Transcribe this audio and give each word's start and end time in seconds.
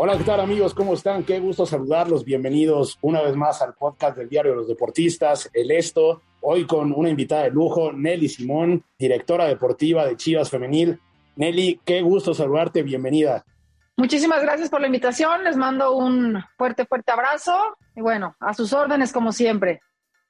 Hola, 0.00 0.16
¿qué 0.16 0.22
tal 0.22 0.38
amigos? 0.38 0.74
¿Cómo 0.74 0.94
están? 0.94 1.24
Qué 1.24 1.40
gusto 1.40 1.66
saludarlos. 1.66 2.24
Bienvenidos 2.24 2.96
una 3.02 3.20
vez 3.20 3.34
más 3.34 3.60
al 3.62 3.74
podcast 3.74 4.16
del 4.16 4.28
Diario 4.28 4.52
de 4.52 4.58
los 4.58 4.68
Deportistas, 4.68 5.50
El 5.52 5.72
Esto. 5.72 6.22
Hoy 6.40 6.68
con 6.68 6.92
una 6.92 7.08
invitada 7.08 7.42
de 7.42 7.50
lujo, 7.50 7.92
Nelly 7.92 8.28
Simón, 8.28 8.84
directora 8.96 9.46
deportiva 9.46 10.06
de 10.06 10.16
Chivas 10.16 10.50
Femenil. 10.50 11.00
Nelly, 11.34 11.80
qué 11.84 12.00
gusto 12.00 12.32
saludarte. 12.32 12.84
Bienvenida. 12.84 13.44
Muchísimas 13.96 14.40
gracias 14.40 14.70
por 14.70 14.80
la 14.80 14.86
invitación. 14.86 15.42
Les 15.42 15.56
mando 15.56 15.90
un 15.96 16.44
fuerte, 16.56 16.86
fuerte 16.86 17.10
abrazo. 17.10 17.56
Y 17.96 18.00
bueno, 18.00 18.36
a 18.38 18.54
sus 18.54 18.72
órdenes 18.72 19.12
como 19.12 19.32
siempre. 19.32 19.80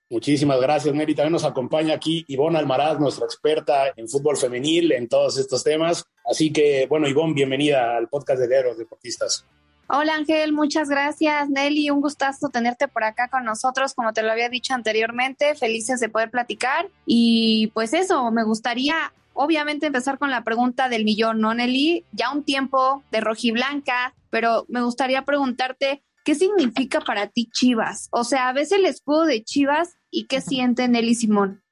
Muchísimas 0.09 0.63
gracias, 0.63 0.95
Nelly. 0.95 1.15
También 1.15 1.35
nos 1.35 1.45
acompaña 1.45 1.93
aquí 1.93 2.25
Ivonne 2.29 2.57
Almaraz, 2.57 2.99
nuestra 2.99 3.27
experta 3.27 3.93
en 3.95 4.09
fútbol 4.09 4.39
femenil, 4.39 4.93
en 4.93 5.09
todos 5.09 5.37
estos 5.37 5.63
temas. 5.63 6.07
Así 6.25 6.51
que, 6.51 6.87
bueno, 6.89 7.07
Ivonne, 7.07 7.35
bienvenida 7.35 7.99
al 7.99 8.09
podcast 8.09 8.41
de 8.41 8.49
Diario 8.49 8.65
de 8.65 8.71
los 8.71 8.79
Deportistas. 8.79 9.47
Hola 9.91 10.17
Ángel, 10.17 10.53
muchas 10.53 10.91
gracias 10.91 11.49
Nelly, 11.49 11.89
un 11.89 12.03
gustazo 12.03 12.51
tenerte 12.51 12.89
por 12.89 13.05
acá 13.05 13.29
con 13.29 13.47
nosotros, 13.47 13.95
como 13.95 14.13
te 14.13 14.23
lo 14.23 14.31
había 14.31 14.51
dicho 14.51 14.75
anteriormente, 14.75 15.55
felices 15.55 15.99
de 15.99 16.11
poder 16.11 16.31
platicar 16.31 16.91
y 17.07 17.69
pues 17.73 17.95
eso, 17.95 18.31
me 18.31 18.45
gustaría 18.45 19.15
obviamente 19.33 19.87
empezar 19.87 20.19
con 20.19 20.31
la 20.31 20.45
pregunta 20.45 20.91
del 20.91 21.05
millón, 21.05 21.41
¿no 21.41 21.55
Nelly? 21.55 22.05
Ya 22.13 22.31
un 22.31 22.45
tiempo 22.45 23.03
de 23.11 23.23
rojiblanca, 23.23 24.15
pero 24.29 24.67
me 24.69 24.83
gustaría 24.83 25.25
preguntarte, 25.25 26.03
¿qué 26.23 26.35
significa 26.35 27.01
para 27.01 27.29
ti 27.29 27.49
Chivas? 27.51 28.09
O 28.11 28.25
sea, 28.25 28.51
a 28.51 28.53
veces 28.53 28.81
el 28.81 28.85
escudo 28.85 29.25
de 29.25 29.43
Chivas 29.43 29.97
y 30.11 30.27
qué 30.27 30.43
siente 30.43 30.87
Nelly 30.87 31.15
Simón. 31.15 31.63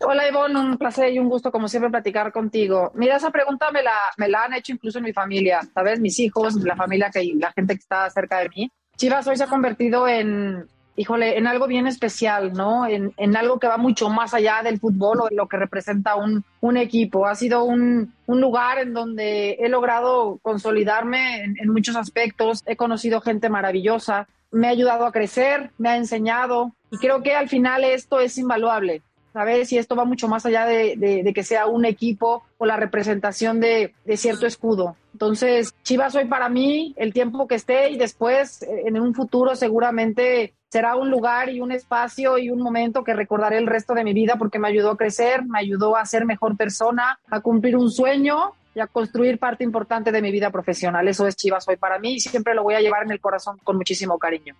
Hola 0.00 0.28
Ivonne, 0.28 0.60
un 0.60 0.76
placer 0.76 1.10
y 1.12 1.18
un 1.18 1.28
gusto 1.28 1.50
como 1.50 1.68
siempre 1.68 1.90
platicar 1.90 2.30
contigo. 2.30 2.92
Mira, 2.94 3.16
esa 3.16 3.30
pregunta 3.30 3.70
me 3.70 3.82
la, 3.82 3.96
me 4.18 4.28
la 4.28 4.44
han 4.44 4.52
hecho 4.52 4.72
incluso 4.72 4.98
en 4.98 5.04
mi 5.04 5.12
familia, 5.14 5.60
¿sabes? 5.72 6.00
Mis 6.00 6.18
hijos, 6.20 6.54
la 6.56 6.76
familia, 6.76 7.10
que 7.10 7.24
la 7.34 7.50
gente 7.52 7.74
que 7.74 7.80
está 7.80 8.08
cerca 8.10 8.38
de 8.40 8.50
mí. 8.50 8.70
Chivas 8.96 9.26
hoy 9.26 9.38
se 9.38 9.44
ha 9.44 9.48
convertido 9.48 10.06
en, 10.06 10.68
híjole, 10.96 11.38
en 11.38 11.46
algo 11.46 11.66
bien 11.66 11.86
especial, 11.86 12.52
¿no? 12.52 12.86
En, 12.86 13.14
en 13.16 13.36
algo 13.38 13.58
que 13.58 13.68
va 13.68 13.78
mucho 13.78 14.10
más 14.10 14.34
allá 14.34 14.60
del 14.62 14.78
fútbol 14.78 15.22
o 15.22 15.28
de 15.28 15.36
lo 15.36 15.48
que 15.48 15.56
representa 15.56 16.16
un, 16.16 16.44
un 16.60 16.76
equipo. 16.76 17.26
Ha 17.26 17.34
sido 17.34 17.64
un, 17.64 18.12
un, 18.26 18.40
lugar 18.40 18.78
en 18.78 18.92
donde 18.92 19.52
he 19.52 19.68
logrado 19.70 20.38
consolidarme 20.42 21.42
en, 21.42 21.56
en 21.58 21.72
muchos 21.72 21.96
aspectos. 21.96 22.62
He 22.66 22.76
conocido 22.76 23.22
gente 23.22 23.48
maravillosa, 23.48 24.28
me 24.50 24.66
ha 24.66 24.70
ayudado 24.70 25.06
a 25.06 25.12
crecer, 25.12 25.70
me 25.78 25.88
ha 25.88 25.96
enseñado 25.96 26.72
y 26.90 26.98
creo 26.98 27.22
que 27.22 27.34
al 27.34 27.48
final 27.48 27.82
esto 27.82 28.20
es 28.20 28.36
invaluable. 28.36 29.02
¿Sabes? 29.36 29.70
Y 29.70 29.76
esto 29.76 29.94
va 29.94 30.06
mucho 30.06 30.28
más 30.28 30.46
allá 30.46 30.64
de, 30.64 31.30
que 31.34 31.42
sea 31.42 31.66
un 31.66 31.84
equipo 31.84 32.44
o 32.56 32.64
la 32.64 32.78
representación 32.78 33.60
de, 33.60 33.92
de, 34.06 34.16
cierto 34.16 34.46
escudo. 34.46 34.96
Entonces, 35.12 35.74
Chivas 35.82 36.14
hoy 36.14 36.24
para 36.24 36.48
mí, 36.48 36.94
el 36.96 37.12
tiempo 37.12 37.46
que 37.46 37.56
esté 37.56 37.90
y 37.90 37.98
después, 37.98 38.62
en 38.62 38.98
un 38.98 39.14
futuro 39.14 39.54
seguramente 39.54 40.54
será 40.70 40.96
un 40.96 41.10
lugar 41.10 41.50
y 41.50 41.60
un 41.60 41.70
espacio 41.70 42.38
y 42.38 42.48
un 42.48 42.62
momento 42.62 43.04
que 43.04 43.12
recordaré 43.12 43.58
el 43.58 43.66
resto 43.66 43.92
de 43.92 44.04
mi 44.04 44.14
vida 44.14 44.36
porque 44.38 44.58
me 44.58 44.68
ayudó 44.68 44.92
a 44.92 44.96
crecer, 44.96 45.44
me 45.44 45.58
ayudó 45.58 45.98
a 45.98 46.06
ser 46.06 46.24
mejor 46.24 46.56
persona, 46.56 47.18
a 47.30 47.40
cumplir 47.40 47.76
un 47.76 47.90
sueño 47.90 48.54
y 48.74 48.80
a 48.80 48.86
construir 48.86 49.38
parte 49.38 49.64
importante 49.64 50.12
de 50.12 50.22
mi 50.22 50.32
vida 50.32 50.50
profesional. 50.50 51.06
Eso 51.08 51.26
es 51.26 51.36
Chivas 51.36 51.68
hoy 51.68 51.76
para 51.76 51.98
mí 51.98 52.14
y 52.14 52.20
siempre 52.20 52.54
lo 52.54 52.62
voy 52.62 52.72
a 52.72 52.80
llevar 52.80 53.02
en 53.02 53.10
el 53.10 53.20
corazón 53.20 53.58
con 53.62 53.76
muchísimo 53.76 54.18
cariño. 54.18 54.54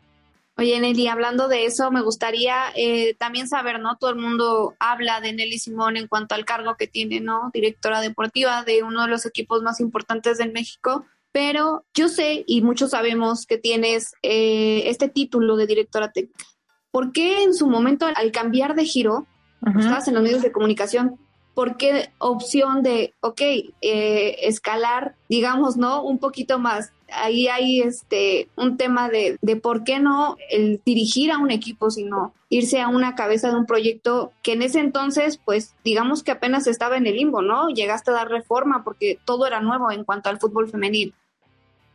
Oye, 0.59 0.81
Nelly, 0.81 1.07
hablando 1.09 1.49
de 1.49 1.67
eso, 1.67 1.91
me 1.91 2.01
gustaría 2.01 2.73
eh, 2.75 3.15
también 3.19 3.47
saber, 3.47 3.79
¿no? 3.79 3.97
Todo 3.99 4.11
el 4.11 4.17
mundo 4.17 4.75
habla 4.79 5.21
de 5.21 5.35
Nelly 5.35 5.59
Simón 5.59 5.99
en 5.99 6.09
cuanto 6.09 6.35
al 6.35 6.47
cargo 6.47 6.77
que 6.79 6.87
tiene, 6.87 7.21
¿no? 7.21 7.51
Directora 7.53 8.01
deportiva 8.01 8.65
de 8.65 8.83
uno 8.83 9.03
de 9.03 9.09
los 9.09 9.27
equipos 9.27 9.63
más 9.63 9.81
importantes 9.81 10.39
de 10.39 10.51
México. 10.51 11.05
Pero 11.31 11.85
yo 11.93 12.09
sé, 12.09 12.43
y 12.47 12.63
muchos 12.63 12.93
sabemos, 12.93 13.45
que 13.45 13.59
tienes 13.59 14.15
eh, 14.23 14.85
este 14.87 15.11
título 15.11 15.57
de 15.57 15.67
directora 15.67 16.11
técnica. 16.11 16.47
¿Por 16.91 17.13
qué 17.13 17.43
en 17.43 17.53
su 17.53 17.67
momento, 17.67 18.07
al 18.07 18.33
cambiar 18.33 18.75
de 18.75 18.87
giro, 18.87 19.27
uh 19.61 19.67
-huh. 19.67 19.81
estabas 19.81 20.09
en 20.09 20.15
los 20.15 20.23
medios 20.23 20.41
de 20.41 20.53
comunicación, 20.53 21.19
¿por 21.57 21.79
qué 21.79 22.11
opción 22.19 22.83
de, 22.83 23.15
ok, 23.21 23.41
eh, 23.41 24.37
escalar, 24.43 25.15
digamos, 25.31 25.79
¿no? 25.79 26.03
Un 26.03 26.19
poquito 26.19 26.59
más 26.59 26.93
ahí 27.13 27.49
hay 27.49 27.81
este 27.81 28.49
un 28.57 28.77
tema 28.77 29.09
de, 29.09 29.39
de 29.41 29.57
por 29.57 29.85
qué 29.85 29.99
no 29.99 30.37
el 30.51 30.83
dirigir 30.85 31.31
a 31.31 31.39
un 31.39 31.51
equipo, 31.51 31.91
sino 31.91 32.35
irse 32.51 32.81
a 32.81 32.89
una 32.89 33.15
cabeza 33.15 33.49
de 33.49 33.57
un 33.57 33.65
proyecto 33.65 34.33
que 34.43 34.53
en 34.53 34.63
ese 34.63 34.81
entonces, 34.81 35.41
pues 35.43 35.75
digamos 35.83 36.23
que 36.23 36.33
apenas 36.33 36.67
estaba 36.67 36.99
en 36.99 37.07
el 37.07 37.17
limbo, 37.17 37.41
¿no? 37.41 37.69
Llegaste 37.71 38.11
a 38.11 38.15
dar 38.15 38.29
reforma 38.29 38.85
porque 38.85 39.19
todo 39.25 39.47
era 39.47 39.61
nuevo 39.61 39.91
en 39.91 40.05
cuanto 40.05 40.29
al 40.29 40.39
fútbol 40.39 40.69
femenil. 40.69 41.15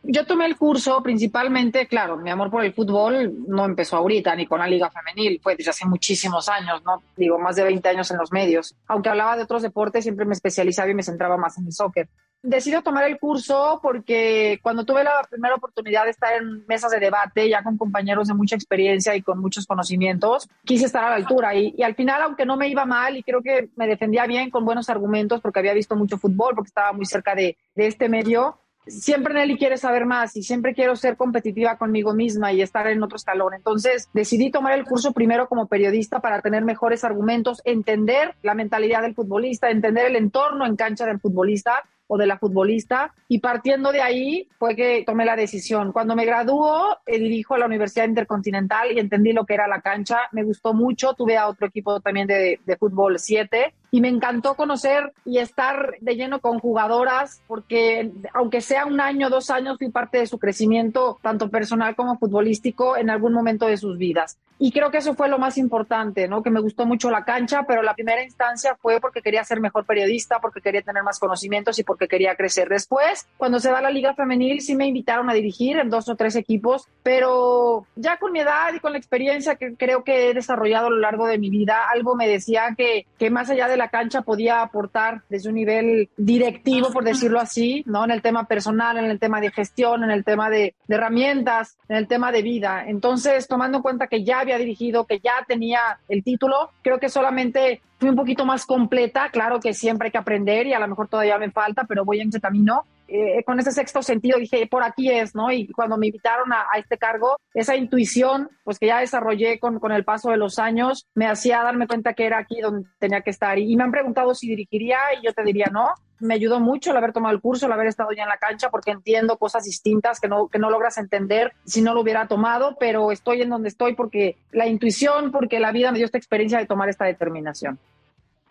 Yo 0.03 0.25
tomé 0.25 0.47
el 0.47 0.57
curso 0.57 1.01
principalmente, 1.03 1.87
claro, 1.87 2.17
mi 2.17 2.31
amor 2.31 2.49
por 2.49 2.65
el 2.65 2.73
fútbol 2.73 3.45
no 3.47 3.65
empezó 3.65 3.97
ahorita 3.97 4.35
ni 4.35 4.47
con 4.47 4.59
la 4.59 4.67
liga 4.67 4.89
femenil, 4.89 5.39
fue 5.43 5.55
desde 5.55 5.69
hace 5.69 5.85
muchísimos 5.85 6.49
años, 6.49 6.81
¿no? 6.83 7.03
Digo, 7.15 7.37
más 7.37 7.55
de 7.55 7.63
20 7.63 7.87
años 7.87 8.09
en 8.09 8.17
los 8.17 8.31
medios. 8.31 8.75
Aunque 8.87 9.09
hablaba 9.09 9.37
de 9.37 9.43
otros 9.43 9.61
deportes, 9.61 10.03
siempre 10.03 10.25
me 10.25 10.33
especializaba 10.33 10.89
y 10.89 10.95
me 10.95 11.03
centraba 11.03 11.37
más 11.37 11.59
en 11.59 11.67
el 11.67 11.71
soccer. 11.71 12.09
Decido 12.41 12.81
tomar 12.81 13.03
el 13.03 13.19
curso 13.19 13.79
porque 13.83 14.59
cuando 14.63 14.83
tuve 14.83 15.03
la 15.03 15.21
primera 15.29 15.53
oportunidad 15.53 16.05
de 16.05 16.09
estar 16.09 16.33
en 16.33 16.65
mesas 16.65 16.89
de 16.89 16.99
debate, 16.99 17.47
ya 17.47 17.61
con 17.61 17.77
compañeros 17.77 18.27
de 18.27 18.33
mucha 18.33 18.55
experiencia 18.55 19.15
y 19.15 19.21
con 19.21 19.39
muchos 19.39 19.67
conocimientos, 19.67 20.49
quise 20.65 20.85
estar 20.87 21.03
a 21.03 21.11
la 21.11 21.17
altura. 21.17 21.53
Y, 21.53 21.83
al 21.83 21.93
final, 21.93 22.23
aunque 22.23 22.47
no 22.47 22.57
me 22.57 22.67
iba 22.69 22.85
mal 22.85 23.15
y 23.15 23.21
creo 23.21 23.43
que 23.43 23.69
me 23.75 23.85
defendía 23.85 24.25
bien 24.25 24.49
con 24.49 24.65
buenos 24.65 24.89
argumentos 24.89 25.41
porque 25.41 25.59
había 25.59 25.75
visto 25.75 25.95
mucho 25.95 26.17
fútbol, 26.17 26.55
porque 26.55 26.69
estaba 26.69 26.91
muy 26.93 27.05
cerca 27.05 27.35
de 27.35 27.55
este 27.75 28.09
medio, 28.09 28.60
siempre 28.87 29.33
Nelly 29.33 29.57
quiere 29.57 29.77
saber 29.77 30.05
más 30.05 30.35
y 30.35 30.43
siempre 30.43 30.73
quiero 30.73 30.95
ser 30.95 31.17
competitiva 31.17 31.77
conmigo 31.77 32.13
misma 32.13 32.51
y 32.53 32.61
estar 32.61 32.87
en 32.87 33.03
otro 33.03 33.17
escalón. 33.17 33.53
Entonces 33.53 34.09
decidí 34.13 34.51
tomar 34.51 34.73
el 34.73 34.85
curso 34.85 35.11
primero 35.11 35.47
como 35.47 35.67
periodista 35.67 36.19
para 36.19 36.41
tener 36.41 36.63
mejores 36.63 37.03
argumentos, 37.03 37.61
entender 37.65 38.35
la 38.41 38.55
mentalidad 38.55 39.01
del 39.01 39.15
futbolista, 39.15 39.69
entender 39.69 40.05
el 40.05 40.15
entorno 40.15 40.65
en 40.65 40.75
cancha 40.75 41.05
del 41.05 41.19
futbolista 41.19 41.83
o 42.07 42.17
de 42.17 42.27
la 42.27 42.37
futbolista 42.37 43.13
y 43.29 43.39
partiendo 43.39 43.93
de 43.93 44.01
ahí 44.01 44.49
fue 44.59 44.75
que 44.75 45.03
tomé 45.05 45.23
la 45.23 45.37
decisión. 45.37 45.93
Cuando 45.93 46.13
me 46.13 46.25
graduó, 46.25 46.97
dirijo 47.07 47.55
a 47.55 47.59
la 47.59 47.67
Universidad 47.67 48.05
Intercontinental 48.05 48.91
y 48.91 48.99
entendí 48.99 49.31
lo 49.31 49.45
que 49.45 49.53
era 49.53 49.67
la 49.67 49.79
cancha. 49.79 50.17
Me 50.33 50.43
gustó 50.43 50.73
mucho, 50.73 51.13
tuve 51.13 51.37
a 51.37 51.47
otro 51.47 51.67
equipo 51.67 52.01
también 52.01 52.27
de, 52.27 52.59
de 52.65 52.77
fútbol 52.77 53.17
7 53.17 53.73
y 53.91 54.01
me 54.01 54.07
encantó 54.07 54.55
conocer 54.55 55.11
y 55.25 55.37
estar 55.39 55.95
de 55.99 56.15
lleno 56.15 56.39
con 56.39 56.59
jugadoras 56.59 57.41
porque 57.47 58.11
aunque 58.33 58.61
sea 58.61 58.85
un 58.85 59.01
año, 59.01 59.29
dos 59.29 59.49
años, 59.49 59.77
fui 59.77 59.89
parte 59.89 60.19
de 60.19 60.27
su 60.27 60.39
crecimiento, 60.39 61.19
tanto 61.21 61.49
personal 61.49 61.95
como 61.95 62.17
futbolístico, 62.17 62.95
en 62.95 63.09
algún 63.09 63.33
momento 63.33 63.67
de 63.67 63.77
sus 63.77 63.97
vidas. 63.97 64.37
Y 64.63 64.71
creo 64.71 64.91
que 64.91 64.99
eso 64.99 65.15
fue 65.15 65.27
lo 65.27 65.39
más 65.39 65.57
importante, 65.57 66.27
¿no? 66.27 66.43
Que 66.43 66.51
me 66.51 66.61
gustó 66.61 66.85
mucho 66.85 67.09
la 67.09 67.25
cancha, 67.25 67.63
pero 67.67 67.81
la 67.81 67.95
primera 67.95 68.23
instancia 68.23 68.77
fue 68.79 69.01
porque 69.01 69.23
quería 69.23 69.43
ser 69.43 69.59
mejor 69.59 69.87
periodista, 69.87 70.39
porque 70.39 70.61
quería 70.61 70.83
tener 70.83 71.01
más 71.01 71.17
conocimientos 71.17 71.79
y 71.79 71.83
porque 71.83 72.07
quería 72.07 72.35
crecer. 72.35 72.69
Después, 72.69 73.27
cuando 73.37 73.59
se 73.59 73.71
va 73.71 73.81
la 73.81 73.89
Liga 73.89 74.13
Femenil, 74.13 74.61
sí 74.61 74.75
me 74.75 74.85
invitaron 74.85 75.31
a 75.31 75.33
dirigir 75.33 75.77
en 75.77 75.89
dos 75.89 76.07
o 76.09 76.15
tres 76.15 76.35
equipos, 76.35 76.87
pero 77.01 77.87
ya 77.95 78.17
con 78.17 78.33
mi 78.33 78.41
edad 78.41 78.71
y 78.75 78.79
con 78.79 78.91
la 78.91 78.99
experiencia 78.99 79.55
que 79.55 79.75
creo 79.75 80.03
que 80.03 80.29
he 80.29 80.33
desarrollado 80.35 80.87
a 80.87 80.91
lo 80.91 80.97
largo 80.97 81.25
de 81.25 81.39
mi 81.39 81.49
vida, 81.49 81.89
algo 81.91 82.15
me 82.15 82.27
decía 82.27 82.75
que, 82.77 83.07
que 83.17 83.31
más 83.31 83.49
allá 83.49 83.67
de 83.67 83.77
la 83.81 83.89
cancha 83.89 84.21
podía 84.21 84.61
aportar 84.61 85.23
desde 85.27 85.49
un 85.49 85.55
nivel 85.55 86.09
directivo, 86.15 86.91
por 86.91 87.03
decirlo 87.03 87.39
así, 87.39 87.83
¿no? 87.87 88.03
En 88.05 88.11
el 88.11 88.21
tema 88.21 88.45
personal, 88.45 88.97
en 88.97 89.05
el 89.05 89.19
tema 89.19 89.41
de 89.41 89.51
gestión, 89.51 90.03
en 90.03 90.11
el 90.11 90.23
tema 90.23 90.49
de, 90.49 90.75
de 90.87 90.95
herramientas, 90.95 91.77
en 91.89 91.97
el 91.97 92.07
tema 92.07 92.31
de 92.31 92.43
vida. 92.43 92.83
Entonces, 92.85 93.47
tomando 93.47 93.77
en 93.77 93.81
cuenta 93.81 94.07
que 94.07 94.23
ya 94.23 94.39
había 94.39 94.57
dirigido, 94.57 95.05
que 95.05 95.19
ya 95.19 95.33
tenía 95.47 95.79
el 96.07 96.23
título, 96.23 96.69
creo 96.83 96.99
que 96.99 97.09
solamente 97.09 97.81
fui 97.99 98.09
un 98.09 98.15
poquito 98.15 98.45
más 98.45 98.65
completa. 98.65 99.29
Claro 99.31 99.59
que 99.59 99.73
siempre 99.73 100.07
hay 100.07 100.11
que 100.11 100.17
aprender 100.17 100.67
y 100.67 100.73
a 100.73 100.79
lo 100.79 100.87
mejor 100.87 101.07
todavía 101.07 101.37
me 101.37 101.51
falta, 101.51 101.85
pero 101.87 102.05
voy 102.05 102.19
en 102.19 102.29
ese 102.29 102.39
camino. 102.39 102.83
Eh, 103.13 103.43
con 103.43 103.59
ese 103.59 103.73
sexto 103.73 104.01
sentido 104.01 104.39
dije, 104.39 104.65
por 104.67 104.83
aquí 104.83 105.11
es, 105.11 105.35
¿no? 105.35 105.51
Y 105.51 105.67
cuando 105.67 105.97
me 105.97 106.07
invitaron 106.07 106.53
a, 106.53 106.67
a, 106.73 106.79
este 106.79 106.97
cargo, 106.97 107.35
esa 107.53 107.75
intuición, 107.75 108.49
pues 108.63 108.79
que 108.79 108.87
ya 108.87 108.99
desarrollé 108.99 109.59
con, 109.59 109.79
con 109.79 109.91
el 109.91 110.05
paso 110.05 110.29
de 110.29 110.37
los 110.37 110.59
años, 110.59 111.07
me 111.13 111.27
hacía 111.27 111.61
darme 111.61 111.87
cuenta 111.87 112.13
que 112.13 112.25
era 112.25 112.37
aquí 112.37 112.61
donde 112.61 112.87
tenía 112.99 113.19
que 113.19 113.31
estar. 113.31 113.59
Y, 113.59 113.69
y 113.69 113.75
me 113.75 113.83
han 113.83 113.91
preguntado 113.91 114.33
si 114.33 114.47
dirigiría 114.47 114.97
y 115.19 115.25
yo 115.25 115.33
te 115.33 115.43
diría 115.43 115.67
no. 115.73 115.89
Me 116.21 116.35
ayudó 116.35 116.61
mucho 116.61 116.91
el 116.91 116.97
haber 116.97 117.11
tomado 117.11 117.35
el 117.35 117.41
curso, 117.41 117.65
el 117.65 117.73
haber 117.73 117.87
estado 117.87 118.11
ya 118.13 118.23
en 118.23 118.29
la 118.29 118.37
cancha, 118.37 118.69
porque 118.69 118.91
entiendo 118.91 119.37
cosas 119.37 119.65
distintas 119.65 120.21
que 120.21 120.29
no, 120.29 120.47
que 120.47 120.59
no 120.59 120.69
logras 120.69 120.97
entender 120.97 121.51
si 121.65 121.81
no 121.81 121.93
lo 121.93 121.99
hubiera 121.99 122.29
tomado, 122.29 122.77
pero 122.79 123.11
estoy 123.11 123.41
en 123.41 123.49
donde 123.49 123.67
estoy 123.67 123.93
porque 123.93 124.37
la 124.51 124.67
intuición, 124.67 125.31
porque 125.31 125.59
la 125.59 125.73
vida 125.73 125.91
me 125.91 125.97
dio 125.97 126.05
esta 126.05 126.17
experiencia 126.17 126.59
de 126.59 126.65
tomar 126.65 126.87
esta 126.87 127.03
determinación. 127.03 127.77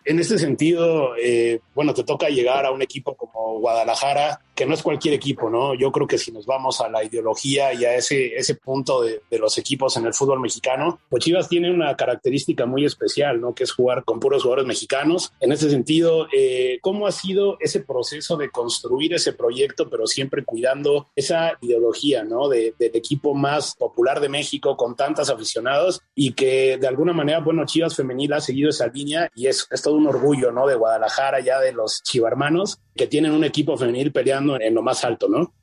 En 0.03 0.19
este 0.19 0.39
sentido, 0.39 1.15
eh, 1.15 1.59
bueno, 1.75 1.93
te 1.93 2.03
toca 2.03 2.27
llegar 2.29 2.65
a 2.65 2.71
un 2.71 2.81
equipo 2.81 3.15
como 3.15 3.59
Guadalajara, 3.59 4.41
que 4.55 4.65
no 4.65 4.73
es 4.73 4.83
cualquier 4.83 5.13
equipo, 5.13 5.49
¿no? 5.49 5.73
Yo 5.73 5.91
creo 5.91 6.07
que 6.07 6.17
si 6.17 6.31
nos 6.31 6.45
vamos 6.45 6.81
a 6.81 6.89
la 6.89 7.03
ideología 7.03 7.73
y 7.73 7.85
a 7.85 7.95
ese, 7.95 8.35
ese 8.35 8.55
punto 8.55 9.01
de, 9.01 9.21
de, 9.29 9.39
los 9.39 9.57
equipos 9.57 9.97
en 9.97 10.05
el 10.05 10.13
fútbol 10.13 10.39
mexicano, 10.39 10.99
pues 11.09 11.23
Chivas 11.23 11.49
tiene 11.49 11.71
una 11.71 11.95
característica 11.95 12.65
muy 12.65 12.85
especial, 12.85 13.39
¿no? 13.41 13.55
Que 13.55 13.63
es 13.63 13.71
jugar 13.71 14.03
con 14.03 14.19
puros 14.19 14.43
jugadores 14.43 14.65
mexicanos. 14.65 15.33
En 15.39 15.51
ese 15.51 15.69
sentido, 15.69 16.27
eh, 16.35 16.79
¿cómo 16.81 17.07
ha 17.07 17.11
sido 17.11 17.57
ese 17.59 17.81
proceso 17.81 18.37
de 18.37 18.49
construir 18.49 19.13
ese 19.13 19.33
proyecto, 19.33 19.89
pero 19.89 20.07
siempre 20.07 20.43
cuidando 20.43 21.07
esa 21.15 21.57
ideología, 21.61 22.23
¿no? 22.23 22.47
De, 22.49 22.73
del 22.77 22.95
equipo 22.95 23.33
más 23.33 23.75
popular 23.75 24.19
de 24.19 24.29
México 24.29 24.77
con 24.77 24.95
tantos 24.95 25.29
aficionados 25.29 26.01
y 26.15 26.33
que 26.33 26.77
de 26.77 26.87
alguna 26.87 27.13
manera, 27.13 27.39
bueno, 27.39 27.65
Chivas 27.65 27.95
Femenil 27.95 28.33
ha 28.33 28.41
seguido 28.41 28.69
esa 28.69 28.87
línea 28.87 29.29
y 29.35 29.47
es, 29.47 29.67
es 29.71 29.81
todo 29.81 29.95
un 29.95 30.07
orgullo, 30.07 30.51
¿no? 30.51 30.67
De 30.67 30.75
Guadalajara, 30.75 31.39
ya 31.39 31.59
de 31.59 31.71
los 31.73 32.01
chivarmanos, 32.03 32.79
que 32.95 33.07
tienen 33.07 33.31
un 33.31 33.43
equipo 33.43 33.77
femenil 33.77 34.11
peleando 34.11 34.50
en 34.59 34.73
lo 34.73 34.81
más 34.81 35.03
alto, 35.05 35.27
¿no? 35.29 35.53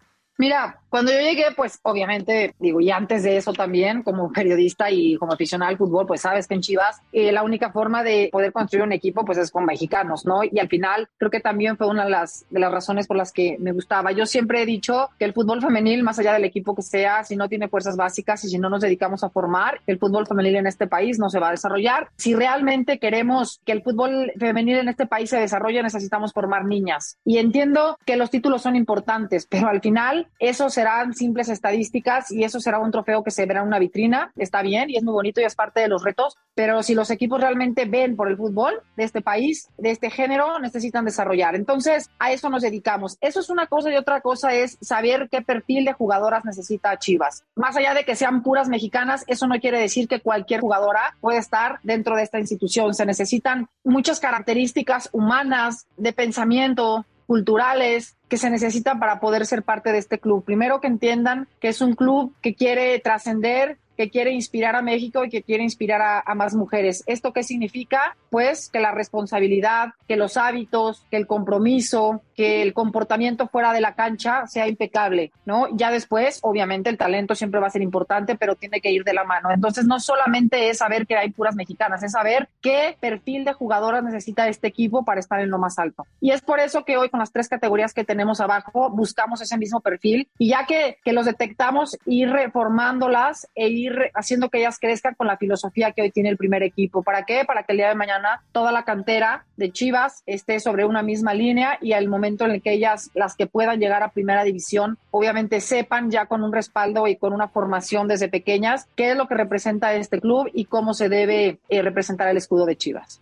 Mira, 0.41 0.81
cuando 0.89 1.11
yo 1.11 1.19
llegué, 1.19 1.47
pues 1.57 1.81
obviamente, 1.83 2.55
digo, 2.61 2.81
y 2.81 2.93
antes 2.93 3.25
de 3.25 3.37
eso 3.37 3.53
también, 3.53 4.05
como 4.05 4.33
periodista 4.33 4.89
y 4.89 5.17
como 5.17 5.33
aficionado 5.33 5.71
al 5.71 5.77
fútbol, 5.77 6.07
pues 6.07 6.21
sabes 6.21 6.47
que 6.47 6.55
en 6.55 6.61
Chivas 6.61 7.03
eh, 7.13 7.33
la 7.33 7.43
única 7.43 7.73
forma 7.73 8.05
de 8.05 8.29
poder 8.33 8.53
construir 8.53 8.85
un 8.85 8.93
equipo, 8.93 9.25
pues 9.25 9.37
es 9.37 9.51
con 9.51 9.65
mexicanos, 9.65 10.25
¿no? 10.25 10.45
Y 10.45 10.61
al 10.61 10.69
final 10.69 11.09
creo 11.19 11.31
que 11.31 11.41
también 11.41 11.77
fue 11.77 11.89
una 11.89 12.05
de 12.05 12.11
las, 12.11 12.47
de 12.51 12.61
las 12.61 12.71
razones 12.71 13.09
por 13.09 13.17
las 13.17 13.33
que 13.33 13.57
me 13.59 13.73
gustaba. 13.73 14.13
Yo 14.13 14.27
siempre 14.27 14.63
he 14.63 14.67
dicho 14.67 15.11
que 15.19 15.25
el 15.25 15.35
fútbol 15.35 15.61
femenil, 15.61 16.05
más 16.05 16.21
allá 16.21 16.33
del 16.35 16.45
equipo 16.45 16.75
que 16.77 16.83
sea, 16.83 17.25
si 17.25 17.35
no 17.35 17.49
tiene 17.49 17.69
fuerzas 17.69 17.97
básicas 17.97 18.45
y 18.45 18.49
si 18.49 18.59
no 18.59 18.71
nos 18.71 18.81
dedicamos 18.81 19.25
a 19.25 19.31
formar, 19.31 19.81
el 19.89 19.99
fútbol 19.99 20.25
femenil 20.25 20.55
en 20.55 20.69
este 20.69 20.87
país 20.87 21.19
no 21.19 21.31
se 21.31 21.41
va 21.41 21.49
a 21.49 21.53
desarrollar. 21.53 22.11
Si 22.17 22.37
realmente 22.37 23.01
queremos 23.01 23.61
que 23.67 23.73
el 23.73 23.83
fútbol 23.83 24.33
femenil 24.39 24.77
en 24.77 24.89
este 24.89 25.07
país 25.07 25.31
se 25.31 25.41
desarrolle, 25.41 25.83
necesitamos 25.83 26.33
formar 26.33 26.65
niñas. 26.65 27.19
Y 27.25 27.39
entiendo 27.39 27.99
que 28.07 28.17
los 28.17 28.31
títulos 28.31 28.63
son 28.63 28.77
importantes, 28.77 29.47
pero 29.51 29.69
al 29.69 29.81
final 29.81 30.28
eso 30.39 30.71
serán 30.71 31.15
simples 31.15 31.49
estadísticas 31.49 32.31
y 32.31 32.45
eso 32.45 32.61
será 32.61 32.79
un 32.79 32.91
trofeo 32.91 33.25
que 33.25 33.31
se 33.31 33.47
verá 33.47 33.61
en 33.61 33.67
una 33.67 33.79
vitrina. 33.79 34.33
Está 34.37 34.63
bien 34.63 34.91
y 34.91 34.97
es 34.97 35.03
muy 35.03 35.13
bonito 35.13 35.41
y 35.41 35.45
es 35.45 35.55
parte 35.55 35.81
de 35.81 35.89
los 35.89 36.03
retos, 36.05 36.37
pero 36.55 36.83
si 36.83 36.95
los 36.95 37.11
equipos 37.11 37.41
realmente 37.41 37.85
ven 37.85 38.17
por 38.17 38.29
el 38.29 38.37
fútbol 38.37 38.83
de 38.97 39.05
este 39.05 39.21
país, 39.21 39.69
de 39.79 39.91
este 39.91 40.11
género, 40.11 40.59
necesitan 40.59 41.05
desarrollar. 41.05 41.55
Entonces, 41.55 42.11
a 42.19 42.33
eso 42.33 42.51
nos 42.51 42.63
dedicamos. 42.63 43.17
Eso 43.21 43.41
es 43.41 43.51
una 43.51 43.67
cosa 43.67 43.91
y 43.93 43.97
otra 43.97 44.21
cosa 44.21 44.55
es 44.55 44.79
saber 44.81 45.29
qué 45.31 45.43
perfil 45.43 45.85
de 45.85 45.93
jugadoras 45.93 46.45
necesita 46.45 46.99
Chivas. 46.99 47.45
Más 47.55 47.77
allá 47.77 47.95
de 47.95 48.05
que 48.05 48.17
sean 48.17 48.43
puras 48.43 48.69
mexicanas, 48.69 49.25
eso 49.27 49.47
no 49.47 49.59
quiere 49.59 49.81
decir 49.81 50.09
que 50.09 50.21
cualquier 50.21 50.61
jugadora 50.61 51.17
puede 51.21 51.39
estar 51.39 51.81
dentro 51.83 52.17
de 52.17 52.23
esta 52.23 52.39
institución. 52.39 52.95
Se 52.95 53.07
necesitan 53.07 53.69
muchas 53.85 54.21
características 54.21 55.09
humanas, 55.13 55.87
de 55.97 56.13
pensamiento, 56.13 57.05
culturales 57.29 58.17
que 58.29 58.39
se 58.39 58.49
necesitan 58.49 58.99
para 58.99 59.21
poder 59.21 59.45
ser 59.45 59.63
parte 59.63 59.93
de 59.93 59.99
este 59.99 60.19
club. 60.19 60.43
Primero 60.45 60.81
que 60.81 60.87
entiendan 60.87 61.47
que 61.61 61.69
es 61.69 61.83
un 61.83 61.95
club 61.95 62.33
que 62.41 62.55
quiere 62.55 62.99
trascender, 63.01 63.77
que 63.99 64.11
quiere 64.11 64.31
inspirar 64.31 64.77
a 64.77 64.83
México 64.83 65.25
y 65.25 65.29
que 65.29 65.43
quiere 65.43 65.65
inspirar 65.65 66.01
a, 66.01 66.23
a, 66.25 66.35
más 66.37 66.55
mujeres. 66.55 67.03
¿Esto 67.07 67.33
qué 67.33 67.43
significa? 67.43 68.17
Pues 68.31 68.71
que 68.71 68.79
la 68.79 68.93
responsabilidad, 68.93 69.89
que 70.07 70.17
los 70.17 70.37
hábitos, 70.37 71.05
que 71.11 71.17
el 71.17 71.27
compromiso, 71.27 72.23
que 72.37 72.63
el 72.63 72.75
comportamiento 72.75 73.49
fuera 73.49 73.73
de 73.73 73.81
la 73.81 73.97
cancha 73.97 74.47
sea 74.47 74.69
impecable, 74.69 75.33
¿no? 75.45 75.67
Ya 75.73 75.91
después, 75.91 76.39
obviamente, 76.43 76.89
el 76.91 76.97
talento 76.97 77.35
siempre 77.35 77.59
va 77.59 77.67
a 77.67 77.71
ser 77.71 77.83
importante, 77.83 78.37
pero 78.37 78.55
tiene 78.55 78.81
que 78.81 78.93
ir 78.93 79.03
de 79.03 79.15
la 79.15 79.25
mano. 79.25 79.51
Entonces, 79.51 79.85
no 79.85 79.99
solamente 79.99 80.71
es 80.71 80.79
saber 80.79 81.05
que 81.05 81.17
hay 81.17 81.31
puras 81.31 81.57
mexicanas, 81.57 82.05
es 82.05 82.13
saber 82.13 82.49
qué 82.61 82.97
perfil 83.01 83.45
de 83.45 83.53
jugadoras 83.53 84.05
necesita 84.05 84.47
este 84.47 84.69
equipo 84.69 85.05
para 85.05 85.19
estar 85.19 85.41
en 85.41 85.51
lo 85.51 85.59
más 85.59 85.77
alto. 85.81 86.07
Y 86.21 86.31
es 86.31 86.41
por 86.41 86.61
eso 86.61 86.85
que 86.85 86.97
hoy, 86.97 87.09
con 87.09 87.19
las 87.19 87.33
tres 87.33 87.49
categorías 87.49 87.93
que 87.93 88.05
tenemos 88.05 88.41
abajo, 88.41 88.91
buscamos 88.91 89.41
ese 89.41 89.59
mismo 89.59 89.81
perfil 89.81 90.29
y 90.39 90.51
ya 90.51 90.65
que, 90.67 90.99
que 91.05 91.13
los 91.13 91.27
detectamos, 91.27 91.99
ir 92.07 92.31
reformándolas 92.31 93.49
e 93.57 93.69
ir 93.69 93.88
haciendo 94.15 94.49
que 94.49 94.59
ellas 94.59 94.79
crezcan 94.81 95.15
con 95.15 95.27
la 95.27 95.37
filosofía 95.37 95.93
que 95.93 96.03
hoy 96.03 96.11
tiene 96.11 96.29
el 96.29 96.37
primer 96.37 96.63
equipo. 96.63 97.03
¿Para 97.03 97.25
qué? 97.25 97.45
Para 97.45 97.63
que 97.63 97.73
el 97.73 97.79
día 97.79 97.89
de 97.89 97.95
mañana 97.95 98.43
toda 98.53 98.73
la 98.73 98.85
cantera 98.85 99.45
de 99.57 99.71
Chivas 99.73 100.23
esté 100.27 100.61
sobre 100.61 100.85
una 100.85 101.03
misma 101.03 101.35
línea 101.35 101.79
y 101.81 101.93
al 101.93 102.09
momento 102.09 102.45
en 102.45 102.53
el 102.53 102.63
que 102.63 102.73
ellas, 102.73 103.11
las 103.15 103.37
que 103.37 103.47
puedan 103.47 103.81
llegar 103.81 104.03
a 104.03 104.13
primera 104.13 104.45
división, 104.45 104.99
obviamente 105.11 105.61
sepan 105.61 106.11
ya 106.11 106.27
con 106.27 106.43
un 106.43 106.53
respaldo 106.53 107.07
y 107.07 107.17
con 107.17 107.33
una 107.33 107.49
formación 107.49 108.09
desde 108.09 108.29
pequeñas 108.29 108.89
qué 108.97 109.11
es 109.11 109.17
lo 109.17 109.29
que 109.29 109.35
representa 109.35 109.95
este 109.95 110.21
club 110.21 110.51
y 110.53 110.67
cómo 110.67 110.95
se 110.95 111.09
debe 111.09 111.59
eh, 111.69 111.83
representar 111.83 112.29
el 112.29 112.37
escudo 112.37 112.67
de 112.67 112.77
Chivas. 112.77 113.21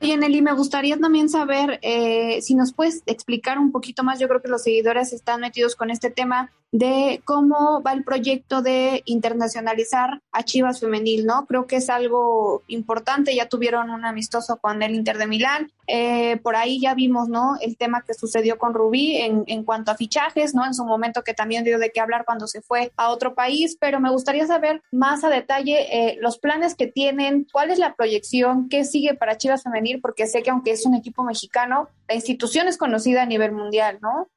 Oye, 0.00 0.16
Nelly, 0.18 0.42
me 0.42 0.52
gustaría 0.52 0.98
también 0.98 1.30
saber 1.30 1.78
eh, 1.80 2.42
si 2.42 2.54
nos 2.54 2.74
puedes 2.74 3.02
explicar 3.06 3.58
un 3.58 3.72
poquito 3.72 4.02
más. 4.02 4.18
Yo 4.18 4.28
creo 4.28 4.42
que 4.42 4.48
los 4.48 4.62
seguidores 4.62 5.14
están 5.14 5.40
metidos 5.40 5.76
con 5.76 5.90
este 5.90 6.10
tema 6.10 6.50
de 6.74 7.22
cómo 7.24 7.80
va 7.82 7.92
el 7.92 8.02
proyecto 8.02 8.60
de 8.60 9.02
internacionalizar 9.04 10.20
a 10.32 10.42
Chivas 10.42 10.80
Femenil, 10.80 11.24
¿no? 11.24 11.46
Creo 11.46 11.68
que 11.68 11.76
es 11.76 11.88
algo 11.88 12.64
importante. 12.66 13.32
Ya 13.32 13.48
tuvieron 13.48 13.90
un 13.90 14.04
amistoso 14.04 14.56
con 14.56 14.82
el 14.82 14.96
Inter 14.96 15.16
de 15.18 15.28
Milán. 15.28 15.70
Eh, 15.86 16.36
por 16.38 16.56
ahí 16.56 16.80
ya 16.80 16.94
vimos, 16.94 17.28
¿no? 17.28 17.56
El 17.60 17.76
tema 17.76 18.02
que 18.04 18.12
sucedió 18.12 18.58
con 18.58 18.74
Rubí 18.74 19.18
en, 19.18 19.62
cuanto 19.62 19.92
a 19.92 19.94
fichajes, 19.94 20.52
¿no? 20.52 20.66
En 20.66 20.74
su 20.74 20.84
momento 20.84 21.22
que 21.22 21.32
también 21.32 21.62
dio 21.62 21.78
de 21.78 21.90
qué 21.92 22.00
hablar 22.00 22.24
cuando 22.24 22.48
se 22.48 22.60
fue 22.60 22.90
a 22.96 23.10
otro 23.10 23.36
país, 23.36 23.76
pero 23.78 24.00
me 24.00 24.10
gustaría 24.10 24.44
saber 24.48 24.82
más 24.90 25.22
a 25.22 25.28
detalle 25.28 25.86
eh, 25.96 26.18
los 26.20 26.38
planes 26.38 26.74
que 26.74 26.88
tienen, 26.88 27.46
cuál 27.52 27.70
es 27.70 27.78
la 27.78 27.94
proyección, 27.94 28.68
qué 28.68 28.82
sigue 28.82 29.14
para 29.14 29.38
Chivas 29.38 29.62
Femenil, 29.62 30.00
porque 30.00 30.26
sé 30.26 30.42
que 30.42 30.50
aunque 30.50 30.72
es 30.72 30.86
un 30.86 30.96
equipo 30.96 31.22
mexicano, 31.22 31.88
la 32.08 32.16
institución 32.16 32.66
es 32.66 32.78
conocida 32.78 33.22
a 33.22 33.26
nivel 33.26 33.52
mundial, 33.52 33.98
¿no? 34.02 34.28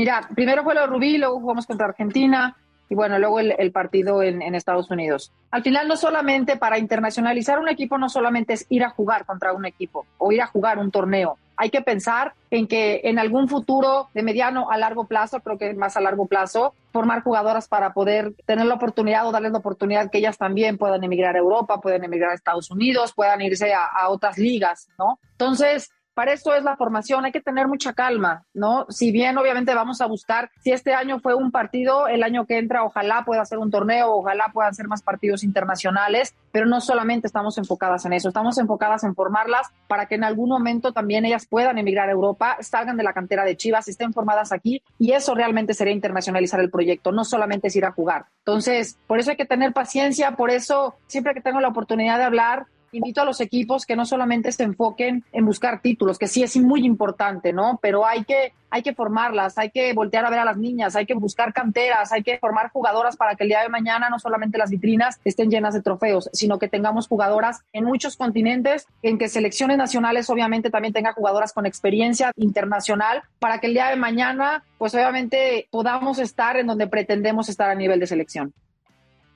Mira, 0.00 0.26
primero 0.34 0.64
fue 0.64 0.74
lo 0.74 0.80
de 0.80 0.86
Rubí, 0.86 1.18
luego 1.18 1.40
jugamos 1.40 1.66
contra 1.66 1.88
Argentina 1.88 2.56
y 2.88 2.94
bueno, 2.94 3.18
luego 3.18 3.38
el, 3.38 3.54
el 3.58 3.70
partido 3.70 4.22
en, 4.22 4.40
en, 4.40 4.54
Estados 4.54 4.90
Unidos. 4.90 5.30
Al 5.50 5.62
final, 5.62 5.88
no 5.88 5.94
solamente 5.98 6.56
para 6.56 6.78
internacionalizar 6.78 7.58
un 7.58 7.68
equipo, 7.68 7.98
no 7.98 8.08
solamente 8.08 8.54
es 8.54 8.64
ir 8.70 8.82
a 8.82 8.88
jugar 8.88 9.26
contra 9.26 9.52
un 9.52 9.66
equipo 9.66 10.06
o 10.16 10.32
ir 10.32 10.40
a 10.40 10.46
jugar 10.46 10.78
un 10.78 10.90
torneo. 10.90 11.36
Hay 11.54 11.68
que 11.68 11.82
pensar 11.82 12.32
en 12.50 12.66
que 12.66 13.02
en 13.04 13.18
algún 13.18 13.46
futuro 13.46 14.08
de 14.14 14.22
mediano 14.22 14.70
a 14.70 14.78
largo 14.78 15.04
plazo, 15.04 15.40
creo 15.40 15.58
que 15.58 15.74
más 15.74 15.98
a 15.98 16.00
largo 16.00 16.24
plazo, 16.24 16.72
formar 16.94 17.22
jugadoras 17.22 17.68
para 17.68 17.92
poder 17.92 18.32
tener 18.46 18.64
la 18.64 18.76
oportunidad 18.76 19.26
o 19.26 19.32
darles 19.32 19.52
la 19.52 19.58
oportunidad 19.58 20.10
que 20.10 20.16
ellas 20.16 20.38
también 20.38 20.78
puedan 20.78 21.04
emigrar 21.04 21.36
a 21.36 21.40
Europa, 21.40 21.78
puedan 21.78 22.04
emigrar 22.04 22.30
a 22.30 22.34
Estados 22.36 22.70
Unidos, 22.70 23.12
puedan 23.12 23.42
irse 23.42 23.74
a, 23.74 23.84
a 23.84 24.08
otras 24.08 24.38
ligas, 24.38 24.88
¿no? 24.98 25.20
Entonces, 25.32 25.90
para 26.20 26.34
esto 26.34 26.54
es 26.54 26.64
la 26.64 26.76
formación, 26.76 27.24
hay 27.24 27.32
que 27.32 27.40
tener 27.40 27.66
mucha 27.66 27.94
calma, 27.94 28.44
¿no? 28.52 28.84
Si 28.90 29.10
bien 29.10 29.38
obviamente 29.38 29.72
vamos 29.74 30.02
a 30.02 30.06
buscar, 30.06 30.50
si 30.62 30.70
este 30.70 30.92
año 30.92 31.18
fue 31.18 31.34
un 31.34 31.50
partido, 31.50 32.08
el 32.08 32.22
año 32.22 32.44
que 32.44 32.58
entra 32.58 32.84
ojalá 32.84 33.24
pueda 33.24 33.42
ser 33.46 33.56
un 33.56 33.70
torneo, 33.70 34.12
ojalá 34.12 34.50
puedan 34.52 34.74
ser 34.74 34.86
más 34.86 35.00
partidos 35.00 35.42
internacionales, 35.44 36.34
pero 36.52 36.66
no 36.66 36.82
solamente 36.82 37.26
estamos 37.26 37.56
enfocadas 37.56 38.04
en 38.04 38.12
eso, 38.12 38.28
estamos 38.28 38.58
enfocadas 38.58 39.02
en 39.04 39.14
formarlas 39.14 39.68
para 39.88 40.04
que 40.04 40.16
en 40.16 40.24
algún 40.24 40.50
momento 40.50 40.92
también 40.92 41.24
ellas 41.24 41.46
puedan 41.46 41.78
emigrar 41.78 42.10
a 42.10 42.12
Europa, 42.12 42.58
salgan 42.60 42.98
de 42.98 43.02
la 43.02 43.14
cantera 43.14 43.46
de 43.46 43.56
Chivas, 43.56 43.88
estén 43.88 44.12
formadas 44.12 44.52
aquí 44.52 44.82
y 44.98 45.12
eso 45.12 45.34
realmente 45.34 45.72
sería 45.72 45.94
internacionalizar 45.94 46.60
el 46.60 46.70
proyecto, 46.70 47.12
no 47.12 47.24
solamente 47.24 47.68
es 47.68 47.76
ir 47.76 47.86
a 47.86 47.92
jugar. 47.92 48.26
Entonces, 48.40 48.98
por 49.06 49.20
eso 49.20 49.30
hay 49.30 49.38
que 49.38 49.46
tener 49.46 49.72
paciencia, 49.72 50.32
por 50.32 50.50
eso 50.50 50.96
siempre 51.06 51.32
que 51.32 51.40
tengo 51.40 51.62
la 51.62 51.68
oportunidad 51.68 52.18
de 52.18 52.24
hablar, 52.24 52.66
invito 52.92 53.20
a 53.20 53.24
los 53.24 53.40
equipos 53.40 53.86
que 53.86 53.96
no 53.96 54.04
solamente 54.04 54.52
se 54.52 54.64
enfoquen 54.64 55.24
en 55.32 55.46
buscar 55.46 55.80
títulos, 55.80 56.18
que 56.18 56.28
sí 56.28 56.42
es 56.42 56.56
muy 56.56 56.84
importante, 56.84 57.52
¿no? 57.52 57.78
Pero 57.82 58.06
hay 58.06 58.24
que, 58.24 58.52
hay 58.70 58.82
que 58.82 58.94
formarlas, 58.94 59.58
hay 59.58 59.70
que 59.70 59.92
voltear 59.92 60.24
a 60.24 60.30
ver 60.30 60.40
a 60.40 60.44
las 60.44 60.56
niñas, 60.56 60.96
hay 60.96 61.06
que 61.06 61.14
buscar 61.14 61.52
canteras, 61.52 62.12
hay 62.12 62.22
que 62.22 62.38
formar 62.38 62.70
jugadoras 62.70 63.16
para 63.16 63.34
que 63.34 63.44
el 63.44 63.48
día 63.50 63.62
de 63.62 63.68
mañana 63.68 64.08
no 64.10 64.18
solamente 64.18 64.58
las 64.58 64.70
vitrinas 64.70 65.20
estén 65.24 65.50
llenas 65.50 65.74
de 65.74 65.82
trofeos, 65.82 66.30
sino 66.32 66.58
que 66.58 66.68
tengamos 66.68 67.08
jugadoras 67.08 67.62
en 67.72 67.84
muchos 67.84 68.16
continentes, 68.16 68.86
en 69.02 69.18
que 69.18 69.28
selecciones 69.28 69.78
nacionales 69.78 70.30
obviamente 70.30 70.70
también 70.70 70.92
tengan 70.92 71.14
jugadoras 71.14 71.52
con 71.52 71.66
experiencia 71.66 72.32
internacional 72.36 73.22
para 73.38 73.58
que 73.58 73.66
el 73.66 73.74
día 73.74 73.88
de 73.88 73.96
mañana, 73.96 74.64
pues 74.78 74.94
obviamente 74.94 75.68
podamos 75.70 76.18
estar 76.18 76.56
en 76.56 76.66
donde 76.66 76.86
pretendemos 76.86 77.48
estar 77.48 77.70
a 77.70 77.74
nivel 77.74 78.00
de 78.00 78.06
selección. 78.06 78.52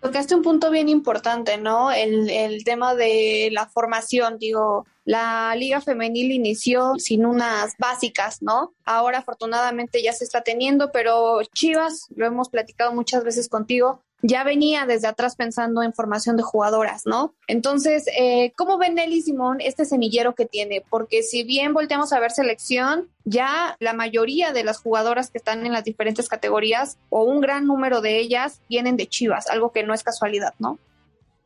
Tocaste 0.04 0.34
un 0.34 0.42
punto 0.42 0.70
bien 0.70 0.90
importante, 0.90 1.56
¿no? 1.56 1.90
El, 1.90 2.28
el 2.28 2.62
tema 2.62 2.94
de 2.94 3.49
la 3.50 3.64
formación, 3.64 4.37
digo, 4.38 4.84
la 5.06 5.56
liga 5.56 5.80
femenil 5.80 6.30
inició 6.30 6.96
sin 6.99 7.25
unas 7.25 7.73
básicas, 7.78 8.42
¿no? 8.42 8.75
Ahora 8.84 9.20
afortunadamente 9.20 10.02
ya 10.02 10.12
se 10.12 10.25
está 10.25 10.42
teniendo, 10.42 10.92
pero 10.92 11.40
Chivas, 11.54 12.08
lo 12.16 12.26
hemos 12.26 12.50
platicado 12.50 12.92
muchas 12.92 13.25
veces 13.25 13.49
contigo, 13.49 14.02
ya 14.26 14.43
venía 14.43 14.87
desde 14.87 15.07
atrás 15.07 15.37
pensando 15.37 15.83
en 15.83 15.93
formación 15.93 16.38
de 16.38 16.43
jugadoras, 16.43 17.04
¿no? 17.04 17.35
Entonces, 17.47 18.07
eh, 18.19 18.52
¿cómo 18.57 18.78
ve 18.78 18.88
Nelly 18.88 19.21
Simón 19.21 19.59
este 19.61 19.85
semillero 19.85 20.35
que 20.35 20.47
tiene? 20.47 20.83
Porque 20.88 21.23
si 21.23 21.45
bien 21.45 21.75
volteamos 21.75 22.11
a 22.14 22.21
ver 22.21 22.31
selección, 22.31 23.11
ya 23.26 23.76
la 23.81 23.93
mayoría 23.93 24.54
de 24.54 24.64
las 24.64 24.81
jugadoras 24.81 25.31
que 25.31 25.37
están 25.37 25.66
en 25.66 25.73
las 25.73 25.85
diferentes 25.85 26.31
categorías 26.31 26.97
o 27.11 27.23
un 27.23 27.43
gran 27.43 27.66
número 27.66 28.00
de 28.00 28.19
ellas 28.19 28.62
vienen 28.66 28.97
de 28.97 29.09
Chivas, 29.09 29.47
algo 29.50 29.73
que 29.73 29.83
no 29.83 29.93
es 29.93 30.02
casualidad, 30.02 30.54
¿no? 30.59 30.78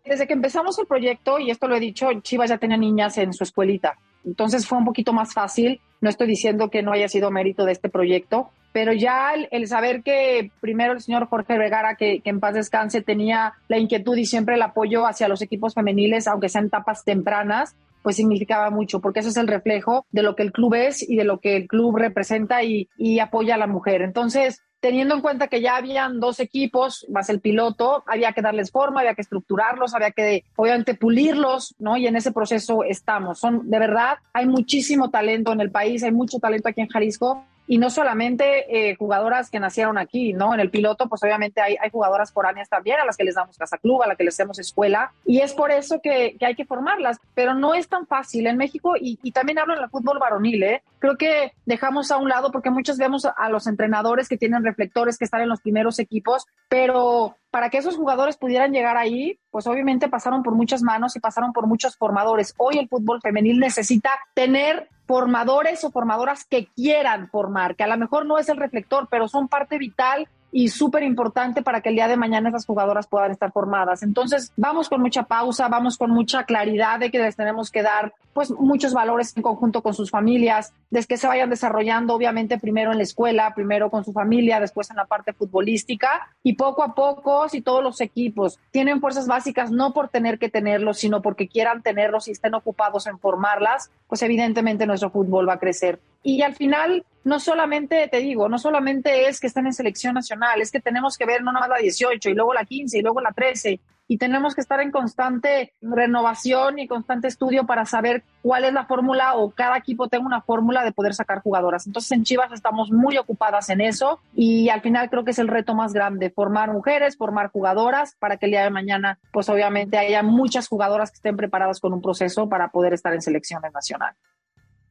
Desde 0.05 0.29
que 0.29 0.35
empezamos 0.35 0.79
el 0.79 0.87
proyecto, 0.87 1.41
y 1.41 1.51
esto 1.51 1.67
lo 1.67 1.75
he 1.75 1.81
dicho, 1.81 2.09
Chivas 2.23 2.49
ya 2.49 2.59
tenía 2.59 2.77
niñas 2.77 3.19
en 3.19 3.33
su 3.33 3.43
escuelita. 3.43 3.99
Entonces 4.25 4.69
fue 4.69 4.79
un 4.79 4.85
poquito 4.85 5.13
más 5.13 5.35
fácil. 5.35 5.81
No 6.01 6.09
estoy 6.09 6.29
diciendo 6.29 6.71
que 6.71 6.85
no 6.85 6.93
haya 6.93 7.09
sido 7.09 7.33
mérito 7.33 7.65
de 7.65 7.73
este 7.73 7.89
proyecto, 7.89 8.51
pero 8.73 8.93
ya 8.93 9.33
el, 9.51 9.67
saber 9.67 10.03
que 10.03 10.51
primero 10.61 10.93
el 10.93 11.01
señor 11.01 11.29
Jorge 11.29 11.59
Vergara, 11.59 11.97
que, 11.97 12.21
que, 12.21 12.31
en 12.31 12.41
paz 12.41 12.55
descanse, 12.55 13.03
tenía 13.03 13.55
la 13.69 13.79
inquietud 13.79 14.17
y 14.17 14.27
siempre 14.27 14.55
el 14.55 14.63
apoyo 14.63 15.07
hacia 15.07 15.29
los 15.29 15.43
equipos 15.43 15.75
femeniles, 15.75 16.29
aunque 16.29 16.49
sean 16.49 16.67
etapas 16.67 17.05
tempranas, 17.05 17.75
pues 18.03 18.17
significaba 18.17 18.71
mucho, 18.71 19.01
porque 19.01 19.21
eso 19.21 19.29
es 19.29 19.37
el 19.37 19.49
reflejo 19.49 20.07
de 20.13 20.23
lo 20.23 20.37
que 20.37 20.43
el 20.43 20.53
club 20.53 20.75
es 20.75 21.09
y 21.09 21.17
de 21.17 21.25
lo 21.25 21.41
que 21.41 21.57
el 21.57 21.67
club 21.67 21.97
representa 21.97 22.63
y, 22.63 22.89
y 22.97 23.19
apoya 23.19 23.57
a 23.57 23.59
la 23.59 23.67
mujer. 23.67 24.03
Entonces, 24.03 24.63
teniendo 24.81 25.15
en 25.15 25.21
cuenta 25.21 25.49
que 25.49 25.61
ya 25.61 25.77
habían 25.77 26.21
dos 26.21 26.41
equipos 26.41 27.07
más 27.11 27.29
el 27.29 27.41
piloto, 27.41 28.05
había 28.07 28.33
que 28.33 28.43
darles 28.43 28.71
forma, 28.71 29.01
había 29.01 29.15
que 29.15 29.23
estructurarlos, 29.23 29.95
había 29.95 30.13
que 30.13 30.45
obviamente 30.57 30.95
pulirlos, 30.95 31.75
¿no? 31.79 31.97
Y 31.97 32.07
en 32.07 32.17
ese 32.17 32.33
proceso 32.33 32.85
estamos. 32.85 33.41
Son 33.41 33.69
de 33.69 33.79
verdad, 33.79 34.19
hay 34.33 34.47
muchísimo 34.47 35.11
talento 35.11 35.53
en 35.53 35.61
el 35.61 35.71
país, 35.71 36.03
hay 36.03 36.13
mucho 36.13 36.39
talento 36.39 36.69
aquí 36.69 36.81
en 36.81 36.89
Jalisco 36.89 37.45
y 37.69 37.79
no 37.79 37.91
solamente 37.91 38.91
eh, 38.91 38.97
jugadoras 38.97 39.51
que 39.51 39.61
nacieron 39.61 39.99
aquí, 39.99 40.33
¿no? 40.33 40.55
En 40.55 40.61
el 40.61 40.71
piloto, 40.71 41.09
pues 41.09 41.23
obviamente 41.23 41.61
hay, 41.61 41.77
hay 41.81 41.91
jugadoras 41.91 42.33
foráneas 42.33 42.69
también 42.69 42.99
a 42.99 43.05
las 43.05 43.17
que 43.17 43.25
les 43.25 43.35
damos 43.35 43.59
casa 43.59 43.77
club, 43.77 44.03
a 44.03 44.09
las 44.09 44.17
que 44.17 44.25
les 44.25 44.35
hacemos 44.35 44.59
escuela, 44.59 45.13
y 45.27 45.41
es 45.41 45.53
por 45.53 45.71
eso 45.71 46.01
que, 46.03 46.37
que 46.39 46.47
hay 46.47 46.55
que 46.55 46.65
formarlas, 46.65 47.19
pero 47.35 47.55
no 47.55 47.75
es 47.75 47.87
tan 47.87 48.07
fácil 48.07 48.47
en 48.47 48.57
México, 48.57 48.95
y, 48.99 49.19
y 49.23 49.33
también 49.33 49.59
hablo 49.59 49.77
en 49.77 49.83
el 49.83 49.91
fútbol 49.91 50.19
varonil, 50.19 50.63
¿eh? 50.63 50.83
Creo 50.99 51.17
que 51.17 51.53
dejamos 51.67 52.11
a 52.11 52.17
un 52.17 52.29
lado, 52.29 52.51
porque 52.51 52.71
muchos 52.71 52.97
vemos 52.97 53.25
a 53.25 53.49
los 53.51 53.67
entrenadores 53.67 54.29
que 54.29 54.39
tienen 54.39 54.65
reflectores, 54.65 55.19
que 55.19 55.27
están 55.27 55.43
en 55.43 55.49
los 55.51 55.61
primeros 55.61 55.99
equipos, 55.99 56.47
pero 56.69 57.37
para 57.51 57.71
que 57.71 57.79
esos 57.79 57.97
jugadores 57.97 58.37
pudieran 58.37 58.73
llegar 58.73 58.97
ahí, 58.97 59.39
pues 59.51 59.67
obviamente 59.67 60.09
pasaron 60.09 60.43
por 60.43 60.55
muchas 60.55 60.83
manos 60.83 61.17
y 61.17 61.21
pasaron 61.21 61.53
por 61.53 61.67
muchos 61.67 61.97
formadores. 61.97 62.55
Hoy 62.59 62.79
el 62.79 62.89
fútbol 62.89 63.21
femenil 63.23 63.59
necesita 63.59 64.11
tener 64.35 64.89
formadores 65.07 65.83
o 65.85 65.91
formadoras 65.91 66.45
que 66.45 66.67
quieran 66.67 67.29
formar, 67.31 67.77
que 67.77 67.85
a 67.85 67.89
lo 67.89 67.97
mejor 67.97 68.27
no 68.27 68.39
es 68.39 68.49
el 68.49 68.59
reflector, 68.59 69.09
pero 69.11 69.29
son 69.29 69.49
parte 69.49 69.79
vital 69.79 70.29
y 70.51 70.69
súper 70.69 71.03
importante 71.03 71.63
para 71.63 71.81
que 71.81 71.91
el 71.91 71.95
día 71.95 72.09
de 72.09 72.17
mañana 72.17 72.49
esas 72.49 72.67
jugadoras 72.67 73.07
puedan 73.07 73.31
estar 73.31 73.53
formadas. 73.53 74.03
Entonces, 74.03 74.53
vamos 74.57 74.89
con 74.89 75.01
mucha 75.01 75.25
pausa, 75.25 75.69
vamos 75.69 75.97
con 75.97 76.11
mucha 76.11 76.45
claridad 76.45 76.99
de 76.99 77.11
que 77.11 77.19
les 77.19 77.37
tenemos 77.37 77.71
que 77.71 77.83
dar 77.83 78.15
pues 78.33 78.51
muchos 78.53 78.95
valores 78.95 79.37
en 79.37 79.43
conjunto 79.43 79.83
con 79.83 79.95
sus 79.95 80.11
familias, 80.11 80.73
de 80.91 81.05
que 81.05 81.17
se 81.17 81.27
vayan 81.27 81.51
desarrollando 81.51 82.15
obviamente 82.15 82.59
primero 82.59 82.93
en 82.93 82.99
la 82.99 83.03
escuela, 83.03 83.53
primero 83.53 83.91
con 83.91 84.05
su 84.05 84.13
familia, 84.13 84.61
después 84.61 84.91
en 84.91 84.97
la 84.97 85.07
parte 85.07 85.33
futbolística 85.33 86.31
y 86.45 86.53
poco 86.53 86.85
a 86.85 86.95
poco 86.95 87.49
si 87.49 87.63
todos 87.63 87.83
los 87.83 88.01
equipos 88.01 88.61
tienen 88.71 89.01
fuerzas 89.01 89.27
básicas 89.27 89.73
no 89.73 89.93
por 89.93 90.09
tener 90.09 90.39
que 90.39 90.49
tenerlos, 90.49 90.99
sino 90.99 91.21
porque 91.21 91.49
quieran 91.49 91.83
tenerlos 91.83 92.29
y 92.29 92.31
estén 92.31 92.55
ocupados 92.55 93.09
en 93.09 93.19
formarlas, 93.19 93.91
pues 94.07 94.23
evidentemente 94.23 94.87
nuestro 94.87 95.11
fútbol 95.11 95.49
va 95.49 95.55
a 95.55 95.59
crecer. 95.59 95.99
Y 96.23 96.43
al 96.43 96.55
final 96.55 97.05
no 97.29 97.39
solamente, 97.39 98.09
te 98.09 98.19
digo, 98.19 98.49
no 98.49 98.59
solamente 98.59 99.29
es 99.29 99.39
que 99.39 99.47
estén 99.47 99.67
en 99.67 99.75
selección 99.75 100.15
nacional, 100.15 100.61
es 100.61 100.73
que 100.73 100.81
tenemos 100.81 101.19
que 101.19 101.27
ver 101.27 101.43
no 101.43 101.53
nomás 101.53 101.69
la 101.69 101.77
18 101.77 102.31
y 102.31 102.35
luego 102.35 102.55
la 102.55 102.65
15 102.65 102.99
y 102.99 103.03
luego 103.03 103.21
la 103.21 103.33
13 103.33 103.79
y 104.11 104.17
tenemos 104.17 104.55
que 104.55 104.63
estar 104.63 104.81
en 104.81 104.91
constante 104.91 105.75
renovación 105.83 106.79
y 106.79 106.89
constante 106.89 107.29
estudio 107.29 107.67
para 107.67 107.85
saber 107.85 108.25
cuál 108.41 108.65
es 108.65 108.73
la 108.73 108.87
fórmula 108.87 109.35
o 109.35 109.51
cada 109.51 109.77
equipo 109.77 110.09
tenga 110.09 110.25
una 110.25 110.41
fórmula 110.41 110.83
de 110.83 110.93
poder 110.93 111.15
sacar 111.15 111.43
jugadoras. 111.43 111.87
Entonces 111.87 112.11
en 112.13 112.25
Chivas 112.25 112.51
estamos 112.53 112.91
muy 112.91 113.19
ocupadas 113.19 113.69
en 113.69 113.83
eso 113.83 114.19
y 114.35 114.71
al 114.71 114.81
final 114.81 115.11
creo 115.11 115.25
que 115.25 115.33
es 115.33 115.39
el 115.39 115.49
reto 115.49 115.75
más 115.75 115.93
grande, 115.93 116.31
formar 116.31 116.73
mujeres, 116.73 117.19
formar 117.19 117.51
jugadoras 117.51 118.17
para 118.19 118.39
que 118.39 118.47
el 118.47 118.53
día 118.53 118.65
de 118.65 118.71
mañana 118.71 119.19
pues 119.31 119.51
obviamente 119.51 119.99
haya 119.99 120.23
muchas 120.23 120.67
jugadoras 120.67 121.11
que 121.11 121.17
estén 121.17 121.37
preparadas 121.37 121.79
con 121.79 121.93
un 121.93 122.01
proceso 122.01 122.49
para 122.49 122.69
poder 122.69 122.95
estar 122.95 123.13
en 123.13 123.21
selecciones 123.21 123.73
nacionales. 123.75 124.17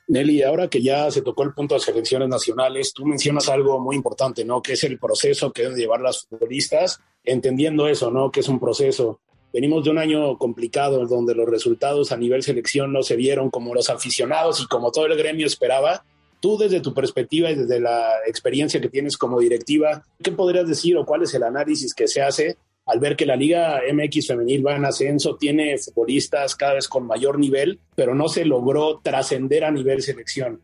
Nelly, 0.08 0.42
ahora 0.42 0.70
que 0.70 0.82
ya 0.82 1.12
se 1.12 1.22
tocó 1.22 1.44
el 1.44 1.54
punto 1.54 1.76
de 1.76 1.82
selecciones 1.82 2.30
nacionales, 2.30 2.94
tú 2.94 3.06
mencionas 3.06 3.50
algo 3.50 3.80
muy 3.80 3.96
importante, 3.96 4.46
¿no? 4.46 4.62
Que 4.62 4.74
es 4.74 4.84
el 4.86 4.98
proceso 5.00 5.52
que 5.52 5.64
deben 5.64 5.78
llevar 5.78 6.00
las 6.00 6.26
futbolistas, 6.26 7.02
entendiendo 7.24 7.88
eso, 7.88 8.10
¿no? 8.10 8.32
Que 8.32 8.40
es 8.40 8.48
un 8.48 8.60
proceso. 8.60 9.20
Venimos 9.52 9.84
de 9.84 9.90
un 9.90 9.98
año 9.98 10.38
complicado 10.38 11.06
donde 11.06 11.36
los 11.36 11.50
resultados 11.50 12.12
a 12.12 12.18
nivel 12.18 12.42
selección 12.42 12.94
no 12.94 13.04
se 13.04 13.18
vieron 13.18 13.50
como 13.50 13.74
los 13.74 13.90
aficionados 13.90 14.62
y 14.62 14.68
como 14.68 14.92
todo 14.92 15.08
el 15.08 15.18
gremio 15.18 15.46
esperaba. 15.46 16.06
Tú 16.40 16.58
desde 16.58 16.80
tu 16.80 16.94
perspectiva 16.94 17.52
y 17.52 17.56
desde 17.56 17.80
la 17.80 18.12
experiencia 18.28 18.80
que 18.80 18.90
tienes 18.90 19.18
como 19.18 19.40
directiva, 19.40 20.04
¿qué 20.24 20.32
podrías 20.32 20.68
decir 20.68 20.96
o 20.96 21.06
cuál 21.06 21.24
es 21.24 21.34
el 21.34 21.44
análisis 21.44 21.94
que 21.94 22.08
se 22.08 22.22
hace 22.22 22.58
al 22.88 23.00
ver 23.00 23.15
que 23.17 23.25
la 23.25 23.36
Liga 23.36 23.82
MX 23.94 24.27
femenil 24.27 24.65
va 24.65 24.75
en 24.75 24.86
ascenso, 24.86 25.36
tiene 25.36 25.77
futbolistas 25.77 26.56
cada 26.56 26.75
vez 26.75 26.88
con 26.88 27.06
mayor 27.06 27.38
nivel, 27.38 27.79
pero 27.96 28.15
no 28.15 28.29
se 28.29 28.46
logró 28.46 29.00
trascender 29.03 29.65
a 29.65 29.72
nivel 29.72 30.01
selección. 30.01 30.62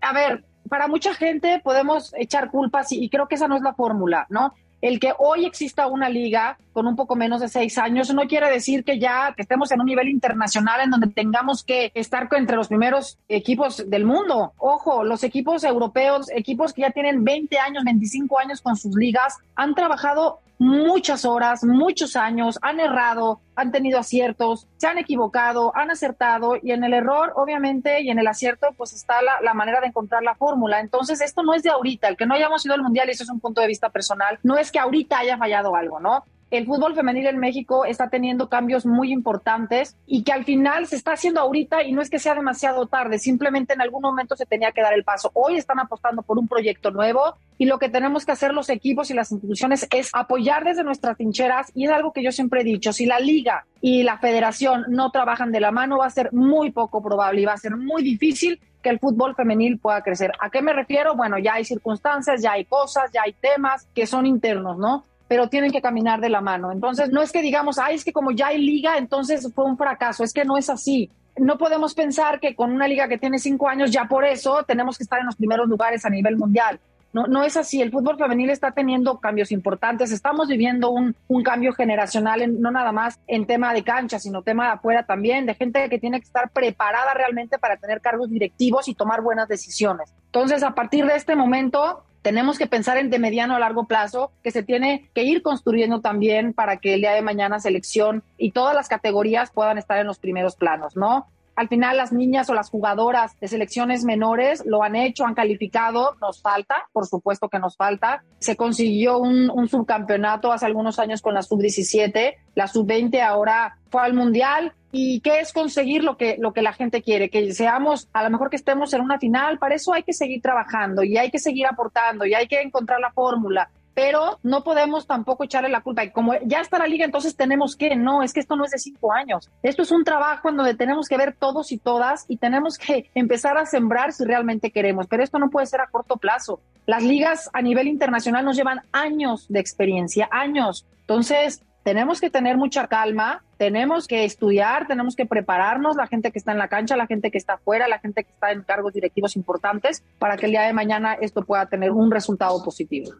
A 0.00 0.12
ver, 0.12 0.44
para 0.68 0.88
mucha 0.88 1.14
gente 1.14 1.60
podemos 1.64 2.12
echar 2.16 2.50
culpas 2.50 2.92
y, 2.92 3.08
creo 3.08 3.26
que 3.28 3.36
esa 3.36 3.48
no 3.48 3.56
es 3.56 3.62
la 3.62 3.72
fórmula, 3.72 4.26
¿no? 4.28 4.52
El 4.80 5.00
que 5.00 5.12
hoy 5.18 5.44
exista 5.44 5.88
una 5.88 6.08
liga 6.08 6.56
con 6.72 6.86
un 6.86 6.94
poco 6.94 7.16
menos 7.16 7.40
de 7.40 7.48
seis 7.48 7.78
años 7.78 8.14
no 8.14 8.28
quiere 8.28 8.48
decir 8.48 8.84
que 8.84 9.00
ya 9.00 9.34
estemos 9.36 9.72
en 9.72 9.80
un 9.80 9.86
nivel 9.86 10.08
internacional 10.08 10.82
en 10.82 10.90
donde 10.90 11.08
tengamos 11.08 11.64
que 11.64 11.90
estar 11.94 12.28
entre 12.30 12.54
los 12.54 12.68
primeros 12.68 13.18
equipos 13.28 13.90
del 13.90 14.04
mundo. 14.04 14.52
Ojo, 14.58 15.02
los 15.02 15.24
equipos 15.24 15.64
europeos, 15.64 16.30
equipos 16.30 16.72
que 16.72 16.82
ya 16.82 16.92
tienen 16.92 17.24
20 17.24 17.58
años, 17.58 17.82
25 17.82 18.38
años 18.38 18.60
con 18.60 18.76
sus 18.76 18.94
ligas, 18.94 19.38
han 19.56 19.74
trabajado 19.74 20.42
muchas 20.58 21.24
horas, 21.24 21.64
muchos 21.64 22.16
años, 22.16 22.58
han 22.62 22.80
errado, 22.80 23.40
han 23.54 23.70
tenido 23.70 23.98
aciertos, 23.98 24.66
se 24.76 24.88
han 24.88 24.98
equivocado, 24.98 25.72
han 25.76 25.90
acertado 25.90 26.56
y 26.60 26.72
en 26.72 26.84
el 26.84 26.94
error, 26.94 27.32
obviamente, 27.36 28.00
y 28.02 28.10
en 28.10 28.18
el 28.18 28.26
acierto, 28.26 28.68
pues 28.76 28.92
está 28.92 29.16
la, 29.22 29.54
manera 29.54 29.80
de 29.80 29.88
encontrar 29.88 30.22
la 30.22 30.34
fórmula. 30.34 30.80
Entonces, 30.80 31.20
esto 31.20 31.42
no 31.42 31.54
es 31.54 31.62
de 31.62 31.70
ahorita, 31.70 32.08
el 32.08 32.16
que 32.16 32.26
no 32.26 32.34
hayamos 32.34 32.64
ido 32.66 32.74
al 32.74 32.82
mundial, 32.82 33.08
y 33.08 33.12
eso 33.12 33.22
es 33.22 33.30
un 33.30 33.40
punto 33.40 33.60
de 33.60 33.66
vista 33.66 33.88
personal, 33.90 34.38
no 34.42 34.56
es 34.58 34.70
que 34.70 34.78
ahorita 34.78 35.18
haya 35.18 35.38
fallado 35.38 35.74
algo, 35.74 36.00
¿no? 36.00 36.24
El 36.50 36.66
fútbol 36.66 36.94
femenil 36.94 37.26
en 37.26 37.38
México 37.38 37.84
está 37.84 38.08
teniendo 38.08 38.48
cambios 38.48 38.86
muy 38.86 39.12
importantes 39.12 39.96
y 40.06 40.22
que 40.22 40.32
al 40.32 40.44
final 40.44 40.86
se 40.86 40.96
está 40.96 41.12
haciendo 41.12 41.40
ahorita 41.40 41.82
y 41.82 41.92
no 41.92 42.00
es 42.00 42.08
que 42.08 42.18
sea 42.18 42.34
demasiado 42.34 42.86
tarde, 42.86 43.18
simplemente 43.18 43.74
en 43.74 43.82
algún 43.82 44.02
momento 44.02 44.36
se 44.36 44.46
tenía 44.46 44.72
que 44.72 44.80
dar 44.80 44.94
el 44.94 45.04
paso. 45.04 45.30
Hoy 45.34 45.56
están 45.56 45.78
apostando 45.78 46.22
por 46.22 46.38
un 46.38 46.48
proyecto 46.48 46.90
nuevo 46.90 47.34
y 47.58 47.66
lo 47.66 47.78
que 47.78 47.88
tenemos 47.88 48.24
que 48.24 48.32
hacer 48.32 48.54
los 48.54 48.70
equipos 48.70 49.10
y 49.10 49.14
las 49.14 49.30
instituciones 49.30 49.86
es 49.90 50.10
apoyar 50.12 50.64
desde 50.64 50.84
nuestras 50.84 51.16
trincheras 51.16 51.70
y 51.74 51.84
es 51.84 51.90
algo 51.90 52.12
que 52.12 52.22
yo 52.22 52.32
siempre 52.32 52.62
he 52.62 52.64
dicho, 52.64 52.92
si 52.92 53.04
la 53.04 53.20
liga 53.20 53.66
y 53.80 54.02
la 54.02 54.18
federación 54.18 54.84
no 54.88 55.10
trabajan 55.10 55.52
de 55.52 55.60
la 55.60 55.70
mano 55.70 55.98
va 55.98 56.06
a 56.06 56.10
ser 56.10 56.32
muy 56.32 56.70
poco 56.70 57.02
probable 57.02 57.42
y 57.42 57.44
va 57.44 57.52
a 57.52 57.58
ser 57.58 57.76
muy 57.76 58.02
difícil 58.02 58.60
que 58.82 58.90
el 58.90 58.98
fútbol 58.98 59.34
femenil 59.34 59.78
pueda 59.78 60.02
crecer. 60.02 60.32
¿A 60.40 60.50
qué 60.50 60.62
me 60.62 60.72
refiero? 60.72 61.14
Bueno, 61.16 61.38
ya 61.38 61.54
hay 61.54 61.64
circunstancias, 61.64 62.40
ya 62.40 62.52
hay 62.52 62.64
cosas, 62.64 63.10
ya 63.12 63.22
hay 63.22 63.32
temas 63.32 63.86
que 63.94 64.06
son 64.06 64.24
internos, 64.24 64.78
¿no? 64.78 65.04
Pero 65.28 65.48
tienen 65.48 65.70
que 65.70 65.82
caminar 65.82 66.20
de 66.20 66.30
la 66.30 66.40
mano. 66.40 66.72
Entonces, 66.72 67.10
no 67.10 67.22
es 67.22 67.30
que 67.30 67.42
digamos, 67.42 67.78
ay, 67.78 67.96
es 67.96 68.04
que 68.04 68.12
como 68.12 68.32
ya 68.32 68.48
hay 68.48 68.58
liga, 68.58 68.96
entonces 68.96 69.52
fue 69.54 69.64
un 69.64 69.76
fracaso. 69.76 70.24
Es 70.24 70.32
que 70.32 70.44
no 70.44 70.56
es 70.56 70.70
así. 70.70 71.10
No 71.36 71.58
podemos 71.58 71.94
pensar 71.94 72.40
que 72.40 72.56
con 72.56 72.72
una 72.72 72.88
liga 72.88 73.06
que 73.06 73.18
tiene 73.18 73.38
cinco 73.38 73.68
años, 73.68 73.90
ya 73.92 74.06
por 74.06 74.24
eso 74.24 74.64
tenemos 74.66 74.96
que 74.96 75.04
estar 75.04 75.20
en 75.20 75.26
los 75.26 75.36
primeros 75.36 75.68
lugares 75.68 76.04
a 76.04 76.10
nivel 76.10 76.36
mundial. 76.36 76.80
No, 77.12 77.26
no 77.26 77.42
es 77.42 77.56
así. 77.56 77.80
El 77.80 77.90
fútbol 77.90 78.18
femenil 78.18 78.50
está 78.50 78.72
teniendo 78.72 79.18
cambios 79.18 79.52
importantes. 79.52 80.12
Estamos 80.12 80.48
viviendo 80.48 80.90
un, 80.90 81.14
un 81.28 81.42
cambio 81.42 81.72
generacional, 81.72 82.42
en, 82.42 82.60
no 82.60 82.70
nada 82.70 82.92
más 82.92 83.18
en 83.26 83.46
tema 83.46 83.72
de 83.72 83.82
cancha, 83.82 84.18
sino 84.18 84.42
tema 84.42 84.66
de 84.66 84.72
afuera 84.72 85.04
también, 85.04 85.46
de 85.46 85.54
gente 85.54 85.88
que 85.88 85.98
tiene 85.98 86.20
que 86.20 86.26
estar 86.26 86.50
preparada 86.50 87.14
realmente 87.14 87.58
para 87.58 87.76
tener 87.76 88.00
cargos 88.00 88.30
directivos 88.30 88.88
y 88.88 88.94
tomar 88.94 89.22
buenas 89.22 89.48
decisiones. 89.48 90.12
Entonces, 90.26 90.62
a 90.62 90.74
partir 90.74 91.06
de 91.06 91.16
este 91.16 91.34
momento, 91.34 92.04
tenemos 92.22 92.58
que 92.58 92.66
pensar 92.66 92.98
en 92.98 93.10
de 93.10 93.18
mediano 93.18 93.54
a 93.54 93.58
largo 93.58 93.86
plazo, 93.86 94.32
que 94.42 94.50
se 94.50 94.62
tiene 94.62 95.08
que 95.14 95.24
ir 95.24 95.42
construyendo 95.42 96.00
también 96.00 96.52
para 96.52 96.78
que 96.78 96.94
el 96.94 97.00
día 97.00 97.12
de 97.12 97.22
mañana 97.22 97.60
selección 97.60 98.22
y 98.36 98.52
todas 98.52 98.74
las 98.74 98.88
categorías 98.88 99.50
puedan 99.50 99.78
estar 99.78 99.98
en 99.98 100.06
los 100.06 100.18
primeros 100.18 100.56
planos, 100.56 100.96
¿no? 100.96 101.26
Al 101.58 101.66
final 101.66 101.96
las 101.96 102.12
niñas 102.12 102.48
o 102.50 102.54
las 102.54 102.70
jugadoras 102.70 103.36
de 103.40 103.48
selecciones 103.48 104.04
menores 104.04 104.62
lo 104.64 104.84
han 104.84 104.94
hecho, 104.94 105.26
han 105.26 105.34
calificado, 105.34 106.14
nos 106.20 106.40
falta, 106.40 106.86
por 106.92 107.08
supuesto 107.08 107.48
que 107.48 107.58
nos 107.58 107.76
falta. 107.76 108.22
Se 108.38 108.54
consiguió 108.54 109.18
un, 109.18 109.68
subcampeonato 109.68 110.52
hace 110.52 110.66
algunos 110.66 111.00
años 111.00 111.20
con 111.20 111.34
la 111.34 111.42
sub-17, 111.42 112.36
la 112.54 112.68
sub-20 112.68 113.20
ahora 113.22 113.76
fue 113.90 114.02
al 114.02 114.14
Mundial. 114.14 114.72
¿Y 114.90 115.20
qué 115.20 115.40
es 115.40 115.52
conseguir 115.52 116.02
lo 116.02 116.16
que, 116.16 116.36
lo 116.38 116.52
que 116.52 116.62
la 116.62 116.72
gente 116.72 117.02
quiere? 117.02 117.28
Que 117.28 117.52
seamos, 117.52 118.08
a 118.12 118.22
lo 118.22 118.30
mejor 118.30 118.50
que 118.50 118.56
estemos 118.56 118.92
en 118.94 119.02
una 119.02 119.18
final, 119.18 119.58
para 119.58 119.74
eso 119.74 119.92
hay 119.92 120.02
que 120.02 120.12
seguir 120.12 120.40
trabajando 120.40 121.02
y 121.02 121.18
hay 121.18 121.30
que 121.30 121.38
seguir 121.38 121.66
aportando 121.66 122.24
y 122.24 122.34
hay 122.34 122.46
que 122.46 122.60
encontrar 122.60 123.00
la 123.00 123.12
fórmula 123.12 123.68
pero 123.98 124.38
no 124.44 124.62
podemos 124.62 125.08
tampoco 125.08 125.42
echarle 125.42 125.68
la 125.70 125.80
culpa. 125.80 126.04
Y 126.04 126.12
como 126.12 126.32
ya 126.44 126.60
está 126.60 126.78
la 126.78 126.86
liga, 126.86 127.04
entonces 127.04 127.34
tenemos 127.34 127.74
que, 127.74 127.96
no, 127.96 128.22
es 128.22 128.32
que 128.32 128.38
esto 128.38 128.54
no 128.54 128.64
es 128.64 128.70
de 128.70 128.78
cinco 128.78 129.12
años. 129.12 129.50
Esto 129.64 129.82
es 129.82 129.90
un 129.90 130.04
trabajo 130.04 130.50
en 130.50 130.56
donde 130.56 130.74
tenemos 130.74 131.08
que 131.08 131.16
ver 131.16 131.34
todos 131.36 131.72
y 131.72 131.78
todas 131.78 132.24
y 132.28 132.36
tenemos 132.36 132.78
que 132.78 133.10
empezar 133.16 133.58
a 133.58 133.66
sembrar 133.66 134.12
si 134.12 134.24
realmente 134.24 134.70
queremos, 134.70 135.08
pero 135.08 135.24
esto 135.24 135.40
no 135.40 135.50
puede 135.50 135.66
ser 135.66 135.80
a 135.80 135.88
corto 135.88 136.16
plazo. 136.16 136.60
Las 136.86 137.02
ligas 137.02 137.50
a 137.52 137.60
nivel 137.60 137.88
internacional 137.88 138.44
nos 138.44 138.54
llevan 138.54 138.82
años 138.92 139.46
de 139.48 139.58
experiencia, 139.58 140.28
años. 140.30 140.86
Entonces, 141.00 141.64
tenemos 141.82 142.20
que 142.20 142.30
tener 142.30 142.56
mucha 142.56 142.86
calma, 142.86 143.42
tenemos 143.58 144.06
que 144.06 144.24
estudiar, 144.24 144.86
tenemos 144.86 145.16
que 145.16 145.26
prepararnos, 145.26 145.96
la 145.96 146.06
gente 146.06 146.30
que 146.30 146.38
está 146.38 146.52
en 146.52 146.58
la 146.58 146.68
cancha, 146.68 146.96
la 146.96 147.06
gente 147.06 147.30
que 147.30 147.38
está 147.38 147.54
afuera, 147.54 147.88
la 147.88 147.98
gente 147.98 148.24
que 148.24 148.30
está 148.30 148.52
en 148.52 148.62
cargos 148.62 148.94
directivos 148.94 149.36
importantes, 149.36 150.02
para 150.18 150.36
que 150.36 150.46
el 150.46 150.52
día 150.52 150.62
de 150.62 150.72
mañana 150.72 151.14
esto 151.20 151.44
pueda 151.44 151.66
tener 151.66 151.90
un 151.90 152.10
resultado 152.10 152.62
positivo. 152.64 153.10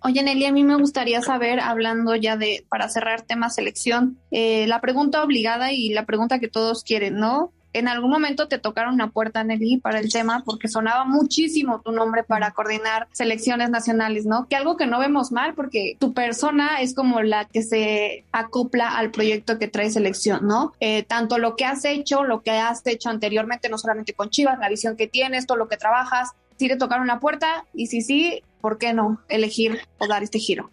Oye, 0.00 0.22
Nelly, 0.22 0.44
a 0.44 0.52
mí 0.52 0.64
me 0.64 0.76
gustaría 0.76 1.22
saber, 1.22 1.60
hablando 1.60 2.14
ya 2.14 2.36
de, 2.36 2.66
para 2.68 2.90
cerrar 2.90 3.22
tema 3.22 3.48
selección, 3.48 4.18
eh, 4.30 4.66
la 4.66 4.82
pregunta 4.82 5.24
obligada 5.24 5.72
y 5.72 5.88
la 5.88 6.04
pregunta 6.04 6.38
que 6.38 6.48
todos 6.48 6.84
quieren, 6.84 7.14
¿no? 7.14 7.52
En 7.74 7.88
algún 7.88 8.10
momento 8.10 8.48
te 8.48 8.58
tocaron 8.58 8.94
una 8.94 9.10
puerta, 9.10 9.42
Nelly, 9.42 9.78
para 9.78 9.98
el 9.98 10.10
tema, 10.10 10.42
porque 10.44 10.68
sonaba 10.68 11.04
muchísimo 11.04 11.80
tu 11.80 11.90
nombre 11.90 12.22
para 12.22 12.52
coordinar 12.52 13.08
selecciones 13.12 13.68
nacionales, 13.68 14.26
¿no? 14.26 14.46
Que 14.48 14.54
algo 14.54 14.76
que 14.76 14.86
no 14.86 15.00
vemos 15.00 15.32
mal, 15.32 15.54
porque 15.54 15.96
tu 15.98 16.14
persona 16.14 16.80
es 16.80 16.94
como 16.94 17.20
la 17.20 17.46
que 17.46 17.62
se 17.62 18.24
acopla 18.30 18.96
al 18.96 19.10
proyecto 19.10 19.58
que 19.58 19.66
trae 19.66 19.90
selección, 19.90 20.46
¿no? 20.46 20.72
Eh, 20.78 21.02
tanto 21.02 21.38
lo 21.38 21.56
que 21.56 21.64
has 21.64 21.84
hecho, 21.84 22.22
lo 22.22 22.42
que 22.42 22.52
has 22.52 22.86
hecho 22.86 23.10
anteriormente, 23.10 23.68
no 23.68 23.76
solamente 23.76 24.14
con 24.14 24.30
Chivas, 24.30 24.60
la 24.60 24.68
visión 24.68 24.96
que 24.96 25.08
tienes, 25.08 25.46
todo 25.46 25.58
lo 25.58 25.68
que 25.68 25.76
trabajas, 25.76 26.30
si 26.56 26.68
te 26.68 26.76
tocaron 26.76 27.08
la 27.08 27.18
puerta 27.18 27.64
y 27.74 27.88
si 27.88 28.02
sí, 28.02 28.42
¿por 28.60 28.78
qué 28.78 28.92
no 28.92 29.20
elegir 29.28 29.80
o 29.98 30.06
dar 30.06 30.22
este 30.22 30.38
giro? 30.38 30.70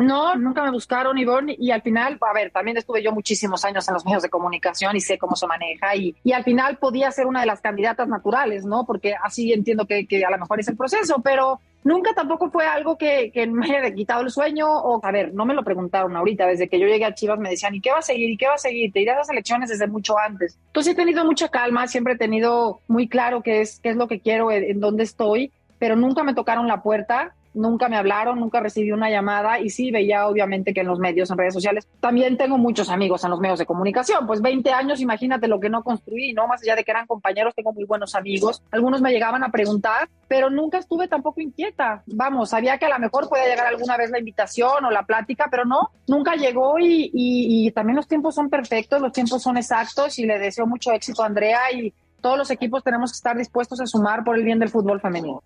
No, 0.00 0.34
nunca 0.34 0.62
me 0.62 0.70
buscaron, 0.70 1.18
Ivonne, 1.18 1.54
y 1.58 1.70
al 1.70 1.82
final, 1.82 2.18
a 2.20 2.32
ver, 2.32 2.50
también 2.50 2.78
estuve 2.78 3.02
yo 3.02 3.12
muchísimos 3.12 3.64
años 3.66 3.86
en 3.86 3.94
los 3.94 4.04
medios 4.04 4.22
de 4.22 4.30
comunicación 4.30 4.96
y 4.96 5.00
sé 5.00 5.18
cómo 5.18 5.36
se 5.36 5.46
maneja, 5.46 5.94
y, 5.94 6.16
y 6.24 6.32
al 6.32 6.42
final 6.42 6.78
podía 6.78 7.10
ser 7.10 7.26
una 7.26 7.40
de 7.40 7.46
las 7.46 7.60
candidatas 7.60 8.08
naturales, 8.08 8.64
¿no? 8.64 8.86
Porque 8.86 9.14
así 9.22 9.52
entiendo 9.52 9.86
que, 9.86 10.06
que 10.06 10.24
a 10.24 10.30
lo 10.30 10.38
mejor 10.38 10.58
es 10.58 10.68
el 10.68 10.76
proceso, 10.76 11.20
pero 11.22 11.60
nunca 11.84 12.14
tampoco 12.14 12.50
fue 12.50 12.66
algo 12.66 12.96
que, 12.96 13.30
me 13.50 13.66
haya 13.66 13.94
quitado 13.94 14.22
el 14.22 14.30
sueño, 14.30 14.68
o 14.70 15.04
a 15.04 15.12
ver, 15.12 15.34
no 15.34 15.44
me 15.44 15.54
lo 15.54 15.62
preguntaron 15.62 16.16
ahorita, 16.16 16.46
desde 16.46 16.68
que 16.68 16.78
yo 16.78 16.86
llegué 16.86 17.04
a 17.04 17.14
Chivas 17.14 17.38
me 17.38 17.50
decían, 17.50 17.74
¿y 17.74 17.80
qué 17.82 17.90
va 17.90 17.98
a 17.98 18.02
seguir? 18.02 18.30
¿Y 18.30 18.36
qué 18.36 18.46
va 18.46 18.54
a 18.54 18.58
seguir? 18.58 18.92
Te 18.92 19.00
irás 19.00 19.16
a 19.16 19.18
las 19.18 19.30
elecciones 19.30 19.68
desde 19.68 19.86
mucho 19.86 20.18
antes. 20.18 20.58
Entonces 20.68 20.94
he 20.94 20.96
tenido 20.96 21.24
mucha 21.26 21.48
calma, 21.48 21.86
siempre 21.86 22.14
he 22.14 22.18
tenido 22.18 22.80
muy 22.88 23.08
claro 23.08 23.42
qué 23.42 23.60
es, 23.60 23.80
qué 23.80 23.90
es 23.90 23.96
lo 23.96 24.08
que 24.08 24.20
quiero, 24.20 24.50
en, 24.50 24.64
en 24.64 24.80
dónde 24.80 25.04
estoy, 25.04 25.52
pero 25.78 25.96
nunca 25.96 26.22
me 26.24 26.34
tocaron 26.34 26.68
la 26.68 26.82
puerta 26.82 27.34
nunca 27.54 27.88
me 27.88 27.96
hablaron, 27.96 28.38
nunca 28.40 28.60
recibí 28.60 28.92
una 28.92 29.10
llamada 29.10 29.60
y 29.60 29.70
sí 29.70 29.90
veía 29.90 30.26
obviamente 30.26 30.72
que 30.72 30.80
en 30.80 30.86
los 30.86 30.98
medios, 30.98 31.30
en 31.30 31.38
redes 31.38 31.54
sociales, 31.54 31.88
también 32.00 32.36
tengo 32.36 32.58
muchos 32.58 32.88
amigos 32.88 33.24
en 33.24 33.30
los 33.30 33.40
medios 33.40 33.58
de 33.58 33.66
comunicación, 33.66 34.26
pues 34.26 34.40
20 34.40 34.70
años, 34.72 35.00
imagínate 35.00 35.48
lo 35.48 35.60
que 35.60 35.68
no 35.68 35.82
construí, 35.82 36.32
¿no? 36.32 36.46
Más 36.46 36.62
allá 36.62 36.76
de 36.76 36.84
que 36.84 36.90
eran 36.90 37.06
compañeros, 37.06 37.54
tengo 37.54 37.72
muy 37.72 37.84
buenos 37.84 38.14
amigos, 38.14 38.62
algunos 38.70 39.00
me 39.00 39.12
llegaban 39.12 39.42
a 39.44 39.50
preguntar, 39.50 40.08
pero 40.28 40.50
nunca 40.50 40.78
estuve 40.78 41.08
tampoco 41.08 41.40
inquieta, 41.40 42.02
vamos, 42.06 42.50
sabía 42.50 42.78
que 42.78 42.86
a 42.86 42.90
lo 42.90 42.98
mejor 42.98 43.28
podía 43.28 43.46
llegar 43.46 43.66
alguna 43.66 43.96
vez 43.96 44.10
la 44.10 44.18
invitación 44.18 44.84
o 44.84 44.90
la 44.90 45.04
plática, 45.04 45.48
pero 45.50 45.64
no, 45.64 45.90
nunca 46.06 46.34
llegó 46.34 46.78
y, 46.78 47.10
y, 47.12 47.70
también 47.72 47.96
los 47.96 48.08
tiempos 48.08 48.34
son 48.34 48.50
perfectos, 48.50 49.00
los 49.00 49.12
tiempos 49.12 49.42
son 49.42 49.56
exactos 49.56 50.18
y 50.18 50.26
le 50.26 50.38
deseo 50.38 50.66
mucho 50.66 50.92
éxito 50.92 51.22
a 51.22 51.26
Andrea 51.26 51.72
y 51.72 51.92
todos 52.20 52.38
los 52.38 52.50
equipos 52.50 52.84
tenemos 52.84 53.12
que 53.12 53.16
estar 53.16 53.36
dispuestos 53.36 53.80
a 53.80 53.86
sumar 53.86 54.24
por 54.24 54.36
el 54.36 54.44
bien 54.44 54.58
del 54.58 54.68
fútbol 54.68 55.00
femenino. 55.00 55.42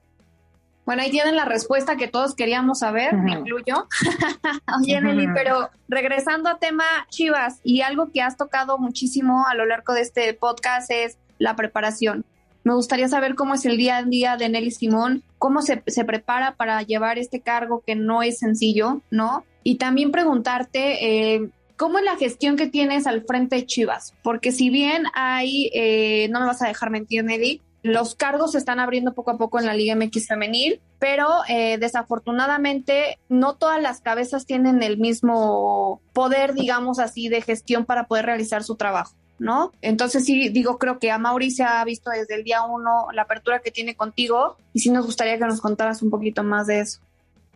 Bueno, 0.87 1.03
ahí 1.03 1.11
tienen 1.11 1.37
la 1.37 1.45
respuesta 1.45 1.97
que 1.97 2.09
todos 2.09 2.35
queríamos 2.35 2.81
saber, 2.81 3.15
me 3.15 3.33
incluyo. 3.33 3.89
Oye, 4.81 5.01
Nelly, 5.01 5.29
pero 5.35 5.71
regresando 5.89 6.51
a 6.51 6.59
tema 6.59 6.85
Chivas 7.09 7.61
y 7.65 7.81
algo 7.81 8.11
que 8.13 8.21
has 8.21 8.37
tocado 8.37 8.79
muchísimo 8.79 9.47
a 9.47 9.55
lo 9.55 9.65
largo 9.65 9.95
de 9.95 10.03
este 10.03 10.35
podcast 10.35 10.91
es 10.91 11.17
la 11.39 11.57
preparación. 11.57 12.25
Me 12.65 12.75
gustaría 12.75 13.09
saber 13.09 13.35
cómo 13.35 13.55
es 13.55 13.65
el 13.65 13.77
día 13.77 13.99
a 13.99 14.03
día 14.03 14.37
de 14.37 14.49
Nelly 14.49 14.71
Simón, 14.71 15.23
cómo 15.39 15.63
se, 15.63 15.83
se 15.87 16.05
prepara 16.05 16.55
para 16.57 16.83
llevar 16.83 17.19
este 17.19 17.41
cargo 17.41 17.83
que 17.87 17.95
no 17.95 18.23
es 18.23 18.39
sencillo, 18.39 19.01
¿no? 19.11 19.45
Y 19.63 19.77
también 19.77 20.11
preguntarte, 20.13 21.35
eh, 21.35 21.51
¿Cómo 21.77 21.99
es 21.99 22.05
la 22.05 22.17
gestión 22.17 22.57
que 22.57 22.69
tienes 22.69 23.07
al 23.07 23.25
frente 23.25 23.57
de 23.57 23.67
Chivas? 23.67 24.15
Porque 24.23 24.53
si 24.53 24.71
bien 24.71 25.07
hay, 25.13 25.71
eh, 25.75 26.29
no 26.31 26.39
me 26.41 26.47
vas 26.47 26.63
a 26.63 26.69
dejar 26.69 26.91
mentir, 26.91 27.25
Nelly, 27.25 27.61
los 27.85 28.15
cargos 28.15 28.53
se 28.53 28.59
están 28.59 28.81
abriendo 28.81 29.13
poco 29.13 29.33
a 29.33 29.37
poco 29.37 29.59
en 29.59 29.67
la 29.67 29.75
Liga 29.75 29.95
MX 29.95 30.27
femenil, 30.27 30.81
pero 30.99 31.29
eh, 31.49 31.77
desafortunadamente 31.77 33.19
no 33.29 33.57
todas 33.57 33.81
las 33.81 34.01
cabezas 34.01 34.47
tienen 34.47 34.83
el 34.83 34.97
mismo 34.97 36.01
poder, 36.15 36.55
digamos 36.55 36.99
así, 36.99 37.29
de 37.29 37.43
gestión 37.43 37.85
para 37.85 38.07
poder 38.07 38.25
realizar 38.25 38.65
su 38.65 38.77
trabajo. 38.77 39.15
¿No? 39.39 39.73
Entonces 39.83 40.25
sí, 40.25 40.49
digo, 40.49 40.79
creo 40.79 40.99
que 40.99 41.11
a 41.11 41.19
Mauri 41.19 41.51
se 41.51 41.65
ha 41.65 41.85
visto 41.85 42.09
desde 42.09 42.37
el 42.37 42.45
día 42.45 42.63
uno 42.63 43.09
la 43.13 43.23
apertura 43.23 43.59
que 43.59 43.73
tiene 43.73 43.97
contigo 43.97 44.57
y 44.73 44.79
sí 44.79 44.91
nos 44.91 45.05
gustaría 45.05 45.37
que 45.39 45.45
nos 45.45 45.61
contaras 45.61 46.03
un 46.03 46.09
poquito 46.09 46.43
más 46.43 46.69
de 46.69 46.81
eso. 46.81 47.01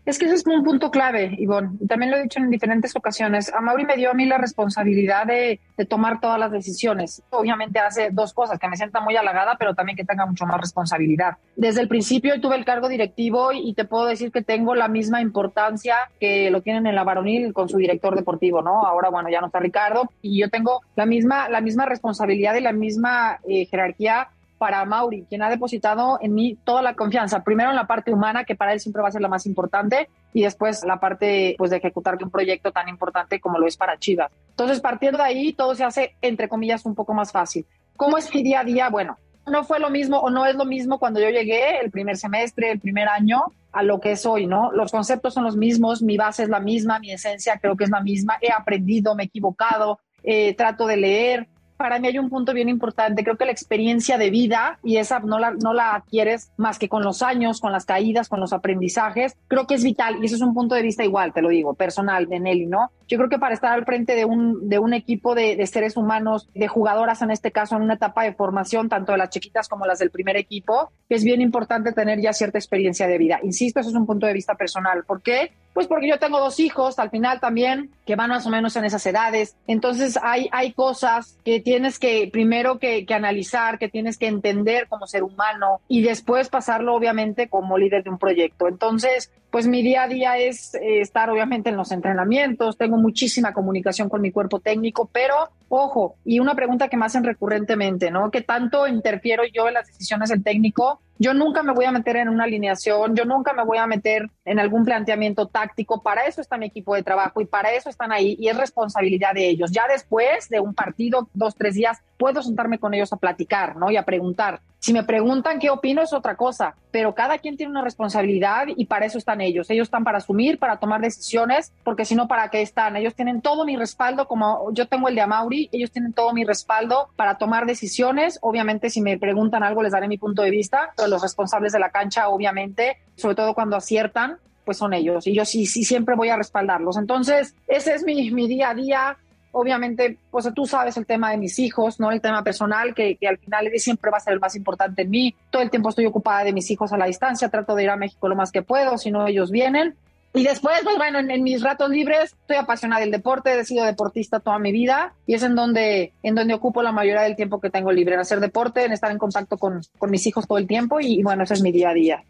Es 0.08 0.18
que 0.18 0.24
ese 0.24 0.36
es 0.36 0.46
un 0.46 0.64
punto 0.64 0.90
clave, 0.90 1.34
Ivonne. 1.36 1.76
También 1.86 2.10
lo 2.10 2.16
he 2.16 2.22
dicho 2.22 2.38
en 2.38 2.48
diferentes 2.48 2.96
ocasiones. 2.96 3.52
A 3.52 3.60
Mauri 3.60 3.84
me 3.84 3.94
dio 3.94 4.10
a 4.10 4.14
mí 4.14 4.24
la 4.24 4.38
responsabilidad 4.38 5.26
de, 5.26 5.60
tomar 5.86 6.18
todas 6.18 6.40
las 6.40 6.50
decisiones. 6.50 7.22
Obviamente 7.28 7.78
hace 7.78 8.08
dos 8.10 8.32
cosas, 8.32 8.58
que 8.58 8.68
me 8.68 8.76
sienta 8.78 9.02
muy 9.02 9.16
halagada, 9.16 9.56
pero 9.58 9.74
también 9.74 9.96
que 9.96 10.06
tenga 10.06 10.24
mucho 10.24 10.46
más 10.46 10.58
responsabilidad. 10.62 11.36
Desde 11.56 11.82
el 11.82 11.88
principio 11.88 12.40
tuve 12.40 12.56
el 12.56 12.64
cargo 12.64 12.88
directivo 12.88 13.52
y, 13.52 13.68
y 13.68 13.74
te 13.74 13.84
puedo 13.84 14.06
decir 14.06 14.32
que 14.32 14.40
tengo 14.40 14.74
la 14.74 14.88
misma 14.88 15.20
importancia 15.20 15.96
que 16.18 16.50
lo 16.50 16.62
tienen 16.62 16.86
en 16.86 16.94
la 16.94 17.04
varonil 17.04 17.52
con 17.52 17.68
su 17.68 17.76
director 17.76 18.16
deportivo, 18.16 18.62
¿no? 18.62 18.86
Ahora, 18.86 19.10
bueno, 19.10 19.28
ya 19.28 19.42
no 19.42 19.48
está 19.48 19.58
Ricardo 19.58 20.10
y 20.22 20.40
yo 20.40 20.48
tengo 20.48 20.80
la 20.96 21.04
misma, 21.04 21.50
la 21.50 21.60
misma 21.60 21.84
responsabilidad 21.84 22.54
y 22.54 22.62
la 22.62 22.72
misma 22.72 23.40
eh, 23.46 23.66
jerarquía 23.66 24.30
para 24.58 24.84
Mauri, 24.84 25.24
quien 25.28 25.42
ha 25.42 25.48
depositado 25.48 26.18
en 26.20 26.34
mí 26.34 26.58
toda 26.64 26.82
la 26.82 26.94
confianza, 26.94 27.44
primero 27.44 27.70
en 27.70 27.76
la 27.76 27.86
parte 27.86 28.12
humana, 28.12 28.44
que 28.44 28.56
para 28.56 28.72
él 28.72 28.80
siempre 28.80 29.02
va 29.02 29.08
a 29.08 29.12
ser 29.12 29.22
la 29.22 29.28
más 29.28 29.46
importante, 29.46 30.08
y 30.32 30.42
después 30.42 30.84
la 30.84 31.00
parte 31.00 31.54
pues, 31.56 31.70
de 31.70 31.78
ejecutar 31.78 32.18
un 32.22 32.30
proyecto 32.30 32.72
tan 32.72 32.88
importante 32.88 33.40
como 33.40 33.58
lo 33.58 33.66
es 33.66 33.76
para 33.76 33.98
Chivas. 33.98 34.30
Entonces, 34.50 34.80
partiendo 34.80 35.18
de 35.18 35.24
ahí, 35.24 35.52
todo 35.52 35.74
se 35.74 35.84
hace, 35.84 36.16
entre 36.20 36.48
comillas, 36.48 36.84
un 36.84 36.94
poco 36.94 37.14
más 37.14 37.32
fácil. 37.32 37.64
¿Cómo 37.96 38.18
es 38.18 38.32
mi 38.34 38.42
día 38.42 38.60
a 38.60 38.64
día? 38.64 38.88
Bueno, 38.90 39.16
no 39.50 39.64
fue 39.64 39.78
lo 39.78 39.90
mismo 39.90 40.18
o 40.18 40.30
no 40.30 40.46
es 40.46 40.54
lo 40.56 40.64
mismo 40.64 40.98
cuando 40.98 41.20
yo 41.20 41.30
llegué 41.30 41.78
el 41.80 41.90
primer 41.90 42.16
semestre, 42.16 42.70
el 42.70 42.80
primer 42.80 43.08
año, 43.08 43.44
a 43.72 43.82
lo 43.82 44.00
que 44.00 44.12
es 44.12 44.26
hoy, 44.26 44.46
¿no? 44.46 44.72
Los 44.72 44.90
conceptos 44.90 45.34
son 45.34 45.44
los 45.44 45.56
mismos, 45.56 46.02
mi 46.02 46.16
base 46.16 46.42
es 46.42 46.48
la 46.48 46.60
misma, 46.60 46.98
mi 46.98 47.12
esencia 47.12 47.58
creo 47.58 47.76
que 47.76 47.84
es 47.84 47.90
la 47.90 48.00
misma, 48.00 48.38
he 48.40 48.52
aprendido, 48.52 49.14
me 49.14 49.24
he 49.24 49.26
equivocado, 49.26 50.00
eh, 50.22 50.54
trato 50.54 50.86
de 50.86 50.96
leer, 50.96 51.48
para 51.78 51.98
mí 51.98 52.08
hay 52.08 52.18
un 52.18 52.28
punto 52.28 52.52
bien 52.52 52.68
importante. 52.68 53.24
Creo 53.24 53.38
que 53.38 53.46
la 53.46 53.52
experiencia 53.52 54.18
de 54.18 54.30
vida, 54.30 54.78
y 54.82 54.96
esa 54.96 55.20
no 55.20 55.38
la, 55.38 55.52
no 55.52 55.72
la 55.72 55.94
adquieres 55.94 56.52
más 56.56 56.78
que 56.78 56.88
con 56.88 57.02
los 57.02 57.22
años, 57.22 57.60
con 57.60 57.72
las 57.72 57.86
caídas, 57.86 58.28
con 58.28 58.40
los 58.40 58.52
aprendizajes, 58.52 59.36
creo 59.46 59.66
que 59.66 59.74
es 59.74 59.84
vital. 59.84 60.18
Y 60.20 60.26
eso 60.26 60.36
es 60.36 60.42
un 60.42 60.54
punto 60.54 60.74
de 60.74 60.82
vista 60.82 61.04
igual, 61.04 61.32
te 61.32 61.40
lo 61.40 61.48
digo, 61.48 61.74
personal 61.74 62.26
de 62.26 62.40
Nelly, 62.40 62.66
¿no? 62.66 62.90
Yo 63.06 63.16
creo 63.16 63.30
que 63.30 63.38
para 63.38 63.54
estar 63.54 63.72
al 63.72 63.86
frente 63.86 64.14
de 64.14 64.24
un, 64.24 64.68
de 64.68 64.78
un 64.78 64.92
equipo 64.92 65.34
de, 65.34 65.56
de 65.56 65.66
seres 65.66 65.96
humanos, 65.96 66.50
de 66.54 66.68
jugadoras 66.68 67.22
en 67.22 67.30
este 67.30 67.52
caso, 67.52 67.76
en 67.76 67.82
una 67.82 67.94
etapa 67.94 68.24
de 68.24 68.34
formación, 68.34 68.88
tanto 68.88 69.12
de 69.12 69.18
las 69.18 69.30
chiquitas 69.30 69.68
como 69.68 69.86
las 69.86 70.00
del 70.00 70.10
primer 70.10 70.36
equipo, 70.36 70.90
es 71.08 71.24
bien 71.24 71.40
importante 71.40 71.92
tener 71.92 72.20
ya 72.20 72.32
cierta 72.32 72.58
experiencia 72.58 73.06
de 73.06 73.18
vida. 73.18 73.40
Insisto, 73.42 73.80
eso 73.80 73.90
es 73.90 73.94
un 73.94 74.06
punto 74.06 74.26
de 74.26 74.32
vista 74.32 74.54
personal. 74.54 75.04
¿Por 75.04 75.22
qué? 75.22 75.52
Pues 75.72 75.86
porque 75.86 76.08
yo 76.08 76.18
tengo 76.18 76.40
dos 76.40 76.60
hijos 76.60 76.98
al 76.98 77.10
final 77.10 77.40
también 77.40 77.90
que 78.04 78.16
van 78.16 78.30
más 78.30 78.46
o 78.46 78.50
menos 78.50 78.74
en 78.76 78.84
esas 78.84 79.04
edades. 79.06 79.56
Entonces 79.66 80.18
hay, 80.22 80.48
hay 80.52 80.72
cosas 80.72 81.38
que 81.44 81.60
tienes 81.60 81.98
que 81.98 82.28
primero 82.32 82.78
que, 82.78 83.06
que 83.06 83.14
analizar, 83.14 83.78
que 83.78 83.88
tienes 83.88 84.18
que 84.18 84.26
entender 84.26 84.88
como 84.88 85.06
ser 85.06 85.22
humano 85.22 85.80
y 85.88 86.02
después 86.02 86.48
pasarlo 86.48 86.94
obviamente 86.94 87.48
como 87.48 87.78
líder 87.78 88.04
de 88.04 88.10
un 88.10 88.18
proyecto. 88.18 88.68
Entonces, 88.68 89.30
pues 89.50 89.66
mi 89.66 89.82
día 89.82 90.02
a 90.02 90.08
día 90.08 90.38
es 90.38 90.74
eh, 90.74 91.00
estar 91.00 91.30
obviamente 91.30 91.70
en 91.70 91.76
los 91.76 91.90
entrenamientos, 91.92 92.76
tengo 92.76 92.96
muchísima 92.96 93.52
comunicación 93.52 94.08
con 94.08 94.20
mi 94.20 94.30
cuerpo 94.30 94.60
técnico, 94.60 95.08
pero 95.10 95.34
ojo, 95.68 96.16
y 96.24 96.40
una 96.40 96.54
pregunta 96.54 96.88
que 96.88 96.96
me 96.96 97.06
hacen 97.06 97.24
recurrentemente, 97.24 98.10
¿no? 98.10 98.30
¿Qué 98.30 98.42
tanto 98.42 98.86
interfiero 98.86 99.42
yo 99.52 99.68
en 99.68 99.74
las 99.74 99.86
decisiones 99.86 100.30
del 100.30 100.42
técnico? 100.42 101.02
Yo 101.18 101.34
nunca 101.34 101.62
me 101.62 101.72
voy 101.72 101.84
a 101.84 101.92
meter 101.92 102.16
en 102.16 102.28
una 102.28 102.44
alineación, 102.44 103.16
yo 103.16 103.24
nunca 103.24 103.52
me 103.52 103.64
voy 103.64 103.78
a 103.78 103.86
meter 103.86 104.30
en 104.44 104.60
algún 104.60 104.84
planteamiento 104.84 105.48
táctico, 105.48 106.02
para 106.02 106.26
eso 106.26 106.40
está 106.40 106.56
mi 106.56 106.66
equipo 106.66 106.94
de 106.94 107.02
trabajo 107.02 107.40
y 107.40 107.46
para 107.46 107.72
eso 107.72 107.90
están 107.90 108.12
ahí 108.12 108.36
y 108.38 108.48
es 108.48 108.56
responsabilidad 108.56 109.34
de 109.34 109.48
ellos. 109.48 109.72
Ya 109.72 109.86
después 109.88 110.48
de 110.48 110.60
un 110.60 110.74
partido, 110.74 111.28
dos, 111.34 111.56
tres 111.56 111.74
días, 111.74 111.98
puedo 112.18 112.42
sentarme 112.42 112.78
con 112.78 112.94
ellos 112.94 113.12
a 113.12 113.16
platicar, 113.16 113.76
¿no? 113.76 113.90
Y 113.90 113.96
a 113.96 114.04
preguntar. 114.04 114.60
Si 114.80 114.92
me 114.92 115.02
preguntan 115.02 115.58
qué 115.58 115.70
opino 115.70 116.02
es 116.02 116.12
otra 116.12 116.36
cosa, 116.36 116.76
pero 116.92 117.12
cada 117.14 117.38
quien 117.38 117.56
tiene 117.56 117.72
una 117.72 117.82
responsabilidad 117.82 118.66
y 118.68 118.86
para 118.86 119.06
eso 119.06 119.18
están 119.18 119.40
ellos. 119.40 119.68
Ellos 119.70 119.88
están 119.88 120.04
para 120.04 120.18
asumir, 120.18 120.58
para 120.60 120.78
tomar 120.78 121.00
decisiones, 121.00 121.72
porque 121.82 122.04
si 122.04 122.14
no, 122.14 122.28
¿para 122.28 122.48
qué 122.48 122.62
están? 122.62 122.96
Ellos 122.96 123.16
tienen 123.16 123.40
todo 123.40 123.64
mi 123.64 123.76
respaldo, 123.76 124.28
como 124.28 124.72
yo 124.72 124.86
tengo 124.86 125.08
el 125.08 125.16
de 125.16 125.20
Amauri, 125.20 125.68
ellos 125.72 125.90
tienen 125.90 126.12
todo 126.12 126.32
mi 126.32 126.44
respaldo 126.44 127.08
para 127.16 127.38
tomar 127.38 127.66
decisiones. 127.66 128.38
Obviamente, 128.40 128.88
si 128.88 129.00
me 129.00 129.18
preguntan 129.18 129.64
algo, 129.64 129.82
les 129.82 129.92
daré 129.92 130.06
mi 130.06 130.16
punto 130.16 130.42
de 130.42 130.50
vista, 130.50 130.90
pero 130.96 131.07
los 131.08 131.22
responsables 131.22 131.72
de 131.72 131.78
la 131.78 131.90
cancha, 131.90 132.28
obviamente, 132.28 132.98
sobre 133.16 133.34
todo 133.34 133.54
cuando 133.54 133.76
aciertan, 133.76 134.38
pues 134.64 134.76
son 134.76 134.92
ellos. 134.92 135.26
Y 135.26 135.34
yo 135.34 135.44
sí, 135.44 135.66
sí, 135.66 135.84
siempre 135.84 136.14
voy 136.14 136.28
a 136.28 136.36
respaldarlos. 136.36 136.96
Entonces, 136.96 137.54
ese 137.66 137.94
es 137.94 138.04
mi, 138.04 138.30
mi 138.30 138.46
día 138.48 138.70
a 138.70 138.74
día 138.74 139.16
obviamente, 139.52 140.18
pues 140.30 140.48
tú 140.54 140.66
sabes 140.66 140.96
el 140.96 141.06
tema 141.06 141.30
de 141.30 141.36
mis 141.36 141.58
hijos, 141.58 141.98
¿no? 141.98 142.10
El 142.10 142.20
tema 142.20 142.42
personal, 142.42 142.94
que, 142.94 143.16
que, 143.16 143.28
al 143.28 143.38
final 143.38 143.70
siempre 143.76 144.10
va 144.10 144.18
a 144.18 144.20
ser 144.20 144.34
el 144.34 144.40
más 144.40 144.54
importante 144.56 145.02
en 145.02 145.10
mí. 145.10 145.34
Todo 145.50 145.62
el 145.62 145.70
tiempo 145.70 145.88
estoy 145.88 146.06
ocupada 146.06 146.44
de 146.44 146.52
mis 146.52 146.70
hijos 146.70 146.92
a 146.92 146.98
la 146.98 147.06
distancia, 147.06 147.48
trato 147.48 147.74
de 147.74 147.84
ir 147.84 147.90
a 147.90 147.96
México 147.96 148.28
lo 148.28 148.36
más 148.36 148.52
que 148.52 148.62
puedo, 148.62 148.98
si 148.98 149.10
no 149.10 149.26
ellos 149.26 149.50
vienen. 149.50 149.96
Y 150.34 150.44
después, 150.44 150.80
pues 150.84 150.96
bueno, 150.96 151.18
en, 151.18 151.42
mis 151.42 151.62
ratos 151.62 151.88
libres 151.90 152.34
estoy 152.40 152.56
apasionada 152.56 153.00
del 153.00 153.10
deporte, 153.10 153.58
he 153.58 153.64
sido 153.64 153.84
deportista 153.84 154.40
toda 154.40 154.58
mi 154.58 154.72
vida 154.72 155.14
y 155.26 155.34
es 155.34 155.42
en 155.42 155.54
donde, 155.54 156.12
en 156.22 156.34
donde 156.34 156.54
ocupo 156.54 156.82
la 156.82 156.92
mayoría 156.92 157.22
del 157.22 157.34
tiempo 157.34 157.60
que 157.60 157.70
tengo 157.70 157.90
libre, 157.92 158.14
en 158.14 158.20
hacer 158.20 158.38
deporte, 158.38 158.84
en 158.84 158.92
estar 158.92 159.10
en 159.10 159.18
contacto 159.18 159.56
con, 159.56 159.80
con 159.96 160.10
mis 160.10 160.26
hijos 160.26 160.46
todo 160.46 160.58
el 160.58 160.66
tiempo 160.66 161.00
y, 161.00 161.20
y 161.20 161.22
bueno, 161.22 161.44
ese 161.44 161.54
es 161.54 161.62
mi 161.62 161.72
día 161.72 161.90
a 161.90 161.94
día. 161.94 162.24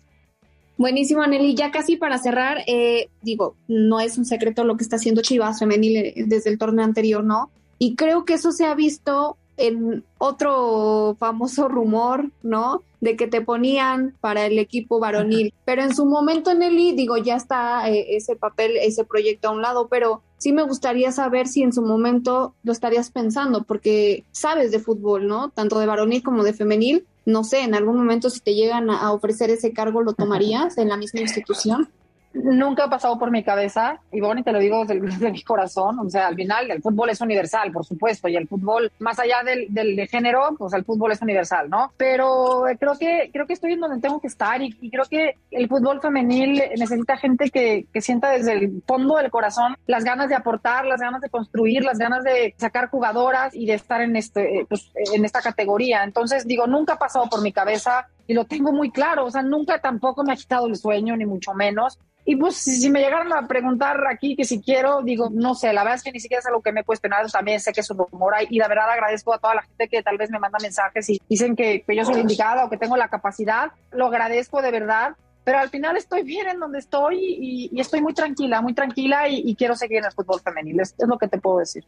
Buenísimo, 0.79 1.23
Aneli. 1.23 1.57
Ya 1.57 1.73
casi 1.73 1.97
para 1.97 2.19
cerrar, 2.19 2.59
eh, 2.69 3.09
digo, 3.21 3.57
no 3.67 3.99
es 3.99 4.17
un 4.17 4.25
secreto 4.25 4.63
lo 4.63 4.77
que 4.77 4.85
está 4.85 4.95
haciendo 4.95 5.23
Chivas 5.23 5.59
Femenil 5.59 5.97
eh, 5.97 6.15
desde 6.25 6.51
el 6.51 6.59
torneo 6.59 6.85
anterior, 6.85 7.25
¿no? 7.25 7.51
Y 7.81 7.97
creo 7.97 8.25
que 8.25 8.35
eso 8.35 8.53
se 8.53 8.65
ha 8.65 8.77
visto 8.77 9.38
en 9.59 10.05
otro 10.19 11.17
famoso 11.19 11.69
rumor, 11.69 12.31
¿no? 12.43 12.83
De 13.01 13.17
que 13.17 13.27
te 13.27 13.41
ponían 13.41 14.17
para 14.21 14.47
el 14.47 14.59
equipo 14.59 14.99
varonil. 14.99 15.53
Pero 15.65 15.83
en 15.83 15.95
su 15.95 16.07
momento, 16.07 16.55
Nelly, 16.55 16.93
digo, 16.93 17.17
ya 17.17 17.37
está 17.37 17.89
eh, 17.91 18.17
ese 18.17 18.37
papel, 18.37 18.77
ese 18.77 19.05
proyecto 19.05 19.49
a 19.49 19.53
un 19.53 19.63
lado, 19.63 19.89
pero 19.89 20.23
sí 20.39 20.53
me 20.53 20.63
gustaría 20.63 21.13
saber 21.13 21.47
si 21.47 21.63
en 21.63 21.73
su 21.73 21.83
momento 21.83 22.55
lo 22.63 22.73
estarías 22.73 23.11
pensando, 23.11 23.65
porque 23.65 24.25
sabes 24.33 24.71
de 24.71 24.79
fútbol, 24.79 25.27
¿no? 25.27 25.51
Tanto 25.51 25.79
de 25.79 25.87
varonil 25.87 26.23
como 26.23 26.45
de 26.45 26.55
femenil. 26.55 27.07
No 27.27 27.45
sé, 27.45 27.61
en 27.61 27.75
algún 27.75 27.97
momento 27.97 28.31
si 28.31 28.41
te 28.41 28.55
llegan 28.55 28.89
a 28.89 29.13
ofrecer 29.13 29.51
ese 29.51 29.73
cargo, 29.73 30.03
¿lo 30.03 30.15
tomarías 30.15 30.79
en 30.79 30.89
la 30.89 30.97
misma 30.97 31.21
institución? 31.21 31.91
Nunca 32.33 32.85
ha 32.85 32.91
pasado 32.91 33.19
por 33.19 33.31
mi 33.31 33.43
cabeza, 33.43 34.01
y 34.13 34.21
bueno, 34.21 34.41
y 34.41 34.45
te 34.45 34.53
lo 34.53 34.59
digo 34.59 34.85
desde, 34.85 35.01
desde, 35.07 35.31
mi 35.31 35.43
corazón, 35.43 35.99
o 35.99 36.11
sea, 36.11 36.27
al 36.27 36.35
final 36.35 36.71
el 36.71 36.83
fútbol 36.83 37.11
es 37.11 37.21
universal, 37.21 37.73
por 37.73 37.85
supuesto, 37.85 38.29
y 38.29 38.37
el 38.37 38.49
fútbol, 38.49 38.93
más 38.99 39.19
allá 39.19 39.43
del, 39.45 39.67
del 39.69 39.97
de 39.97 40.07
género, 40.07 40.55
pues 40.59 40.73
el 40.75 40.85
fútbol 40.85 41.13
es 41.13 41.23
universal, 41.23 41.69
¿no? 41.71 41.93
Pero 41.97 42.65
creo 42.79 42.99
que, 42.99 43.31
creo 43.33 43.47
que 43.47 43.53
estoy 43.53 43.73
en 43.73 43.81
donde 43.81 44.01
tengo 44.01 44.21
que 44.21 44.27
estar 44.27 44.61
y, 44.63 44.77
y 44.81 44.91
creo 44.91 45.05
que 45.05 45.37
el 45.51 45.69
fútbol 45.69 46.01
femenil 46.01 46.63
necesita 46.77 47.17
gente 47.17 47.51
que, 47.51 47.87
que, 47.93 48.01
sienta 48.01 48.31
desde 48.31 48.53
el 48.53 48.83
fondo 48.87 49.17
del 49.17 49.31
corazón 49.31 49.77
las 49.87 50.05
ganas 50.05 50.29
de 50.29 50.35
aportar, 50.35 50.87
las 50.87 51.01
ganas 51.01 51.21
de 51.21 51.29
construir, 51.29 51.85
las 51.85 51.99
ganas 51.99 52.25
de 52.25 52.55
sacar 52.57 52.89
jugadoras 52.89 53.55
y 53.55 53.67
de 53.67 53.75
estar 53.75 54.01
en, 54.01 54.17
este, 54.17 54.67
pues, 54.69 54.91
en 55.15 55.25
esta 55.25 55.41
categoría. 55.41 56.05
Entonces, 56.05 56.47
digo, 56.47 56.67
nunca 56.67 56.95
ha 56.95 56.99
pasado 56.99 57.29
por 57.29 57.43
mi 57.43 57.53
cabeza 57.53 58.07
y 58.29 58.35
lo 58.35 58.45
tengo 58.45 58.73
muy 58.73 58.91
claro, 58.91 59.25
o 59.25 59.31
sea, 59.31 59.43
nunca 59.43 59.81
tampoco 59.81 60.23
me 60.23 60.35
ha 60.35 60.37
quitado 60.37 60.67
el 60.67 60.77
sueño, 60.77 61.17
ni 61.17 61.25
mucho 61.25 61.55
menos. 61.55 61.99
Y 62.31 62.37
pues 62.37 62.57
si 62.57 62.91
me 62.91 63.01
llegaron 63.01 63.33
a 63.33 63.49
preguntar 63.49 64.07
aquí 64.07 64.37
que 64.37 64.45
si 64.45 64.61
quiero, 64.61 65.01
digo, 65.01 65.31
no 65.33 65.55
sé, 65.55 65.73
la 65.73 65.83
verdad 65.83 65.97
es 65.97 66.03
que 66.03 66.13
ni 66.13 66.21
siquiera 66.21 66.41
es 66.41 66.47
algo 66.47 66.61
que 66.61 66.73
me 66.73 66.83
he 66.83 66.85
cuestionado, 66.85 67.27
también 67.31 67.59
sé 67.59 67.73
que 67.73 67.81
es 67.81 67.91
un 67.91 67.97
rumor 67.97 68.35
y 68.51 68.59
la 68.59 68.69
verdad 68.69 68.91
agradezco 68.91 69.33
a 69.33 69.39
toda 69.39 69.55
la 69.55 69.63
gente 69.63 69.89
que 69.89 70.03
tal 70.03 70.19
vez 70.19 70.31
me 70.31 70.39
manda 70.39 70.59
mensajes 70.61 71.09
y 71.09 71.23
dicen 71.27 71.57
que, 71.57 71.81
que 71.87 71.97
yo 71.97 72.05
soy 72.05 72.21
indicada 72.21 72.67
o 72.67 72.69
que 72.69 72.77
tengo 72.77 72.99
la 72.99 73.09
capacidad, 73.09 73.73
lo 73.93 74.09
agradezco 74.09 74.61
de 74.61 74.71
verdad, 74.71 75.17
pero 75.43 75.59
al 75.59 75.71
final 75.71 75.97
estoy 75.97 76.23
bien 76.23 76.49
en 76.49 76.61
donde 76.61 76.81
estoy 76.81 77.17
y, 77.19 77.71
y 77.73 77.81
estoy 77.81 78.03
muy 78.03 78.13
tranquila, 78.13 78.61
muy 78.61 78.75
tranquila 78.75 79.27
y, 79.27 79.41
y, 79.47 79.55
quiero 79.55 79.75
seguir 79.75 80.01
en 80.01 80.05
el 80.05 80.13
fútbol 80.13 80.43
femenil, 80.43 80.81
es, 80.81 80.95
es 80.99 81.09
lo 81.09 81.17
que 81.17 81.29
te 81.29 81.39
puedo 81.39 81.61
decir. 81.61 81.87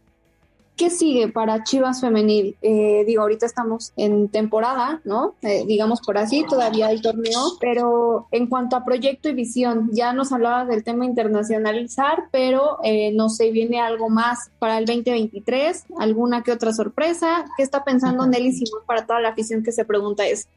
¿Qué 0.80 0.88
sigue 0.88 1.28
para 1.28 1.62
Chivas 1.62 2.00
Femenil? 2.00 2.56
Eh, 2.62 3.04
digo, 3.06 3.20
ahorita 3.20 3.44
estamos 3.44 3.92
en 3.96 4.30
temporada, 4.30 5.02
¿no? 5.04 5.34
Eh, 5.42 5.64
digamos 5.66 6.00
por 6.00 6.16
así, 6.16 6.42
todavía 6.48 6.86
hay 6.86 7.02
torneo, 7.02 7.58
pero 7.60 8.28
en 8.30 8.46
cuanto 8.46 8.76
a 8.76 8.84
proyecto 8.86 9.28
y 9.28 9.34
visión, 9.34 9.90
ya 9.92 10.14
nos 10.14 10.32
hablaba 10.32 10.64
del 10.64 10.82
tema 10.82 11.04
internacionalizar, 11.04 12.30
pero 12.32 12.78
eh, 12.82 13.12
no 13.12 13.28
sé, 13.28 13.50
viene 13.50 13.78
algo 13.78 14.08
más 14.08 14.52
para 14.58 14.78
el 14.78 14.86
2023, 14.86 15.84
alguna 15.98 16.42
que 16.42 16.52
otra 16.52 16.72
sorpresa. 16.72 17.44
¿Qué 17.58 17.62
está 17.62 17.84
pensando 17.84 18.26
Nelly 18.26 18.52
Simón 18.52 18.80
para 18.86 19.04
toda 19.04 19.20
la 19.20 19.28
afición 19.28 19.62
que 19.62 19.72
se 19.72 19.84
pregunta 19.84 20.26
eso? 20.26 20.48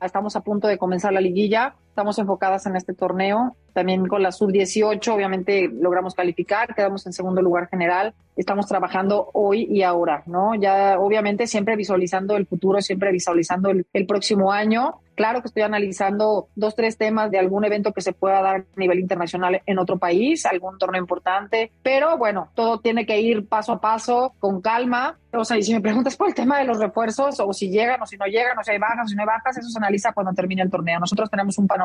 Estamos 0.00 0.34
a 0.34 0.40
punto 0.40 0.66
de 0.66 0.76
comenzar 0.76 1.12
la 1.12 1.20
liguilla, 1.20 1.76
estamos 1.92 2.18
enfocadas 2.18 2.64
en 2.64 2.74
este 2.74 2.94
torneo, 2.94 3.54
también 3.74 4.06
con 4.06 4.22
la 4.22 4.32
sub-18 4.32 5.14
obviamente 5.14 5.68
logramos 5.68 6.14
calificar, 6.14 6.74
quedamos 6.74 7.06
en 7.06 7.12
segundo 7.12 7.42
lugar 7.42 7.68
general, 7.68 8.14
estamos 8.36 8.66
trabajando 8.66 9.28
hoy 9.34 9.66
y 9.70 9.82
ahora, 9.82 10.22
¿no? 10.26 10.54
Ya 10.54 10.98
obviamente 10.98 11.46
siempre 11.46 11.76
visualizando 11.76 12.36
el 12.36 12.46
futuro, 12.46 12.80
siempre 12.80 13.12
visualizando 13.12 13.70
el, 13.70 13.86
el 13.92 14.06
próximo 14.06 14.52
año. 14.52 15.00
Claro 15.14 15.42
que 15.42 15.48
estoy 15.48 15.62
analizando 15.62 16.48
dos, 16.54 16.74
tres 16.74 16.96
temas 16.96 17.30
de 17.30 17.38
algún 17.38 17.64
evento 17.66 17.92
que 17.92 18.00
se 18.00 18.14
pueda 18.14 18.40
dar 18.40 18.56
a 18.56 18.80
nivel 18.80 18.98
internacional 18.98 19.60
en 19.66 19.78
otro 19.78 19.98
país, 19.98 20.46
algún 20.46 20.78
torneo 20.78 21.02
importante, 21.02 21.70
pero 21.82 22.16
bueno, 22.16 22.48
todo 22.54 22.80
tiene 22.80 23.04
que 23.04 23.20
ir 23.20 23.46
paso 23.46 23.72
a 23.72 23.80
paso, 23.80 24.34
con 24.38 24.62
calma. 24.62 25.18
O 25.34 25.44
sea, 25.44 25.58
y 25.58 25.62
si 25.62 25.72
me 25.74 25.80
preguntas 25.80 26.16
por 26.16 26.28
el 26.28 26.34
tema 26.34 26.58
de 26.58 26.64
los 26.64 26.78
refuerzos, 26.78 27.40
o 27.40 27.52
si 27.52 27.70
llegan 27.70 28.00
o 28.00 28.06
si 28.06 28.16
no 28.16 28.26
llegan, 28.26 28.58
o 28.58 28.64
si 28.64 28.70
hay 28.70 28.78
bajas 28.78 29.04
o 29.04 29.08
si 29.08 29.14
no 29.14 29.22
hay 29.22 29.26
bajas, 29.26 29.56
eso 29.58 29.68
se 29.68 29.78
analiza 29.78 30.12
cuando 30.12 30.32
termine 30.32 30.62
el 30.62 30.70
torneo. 30.70 30.98
Nosotros 30.98 31.30
tenemos 31.30 31.58
un 31.58 31.66
panorama, 31.66 31.81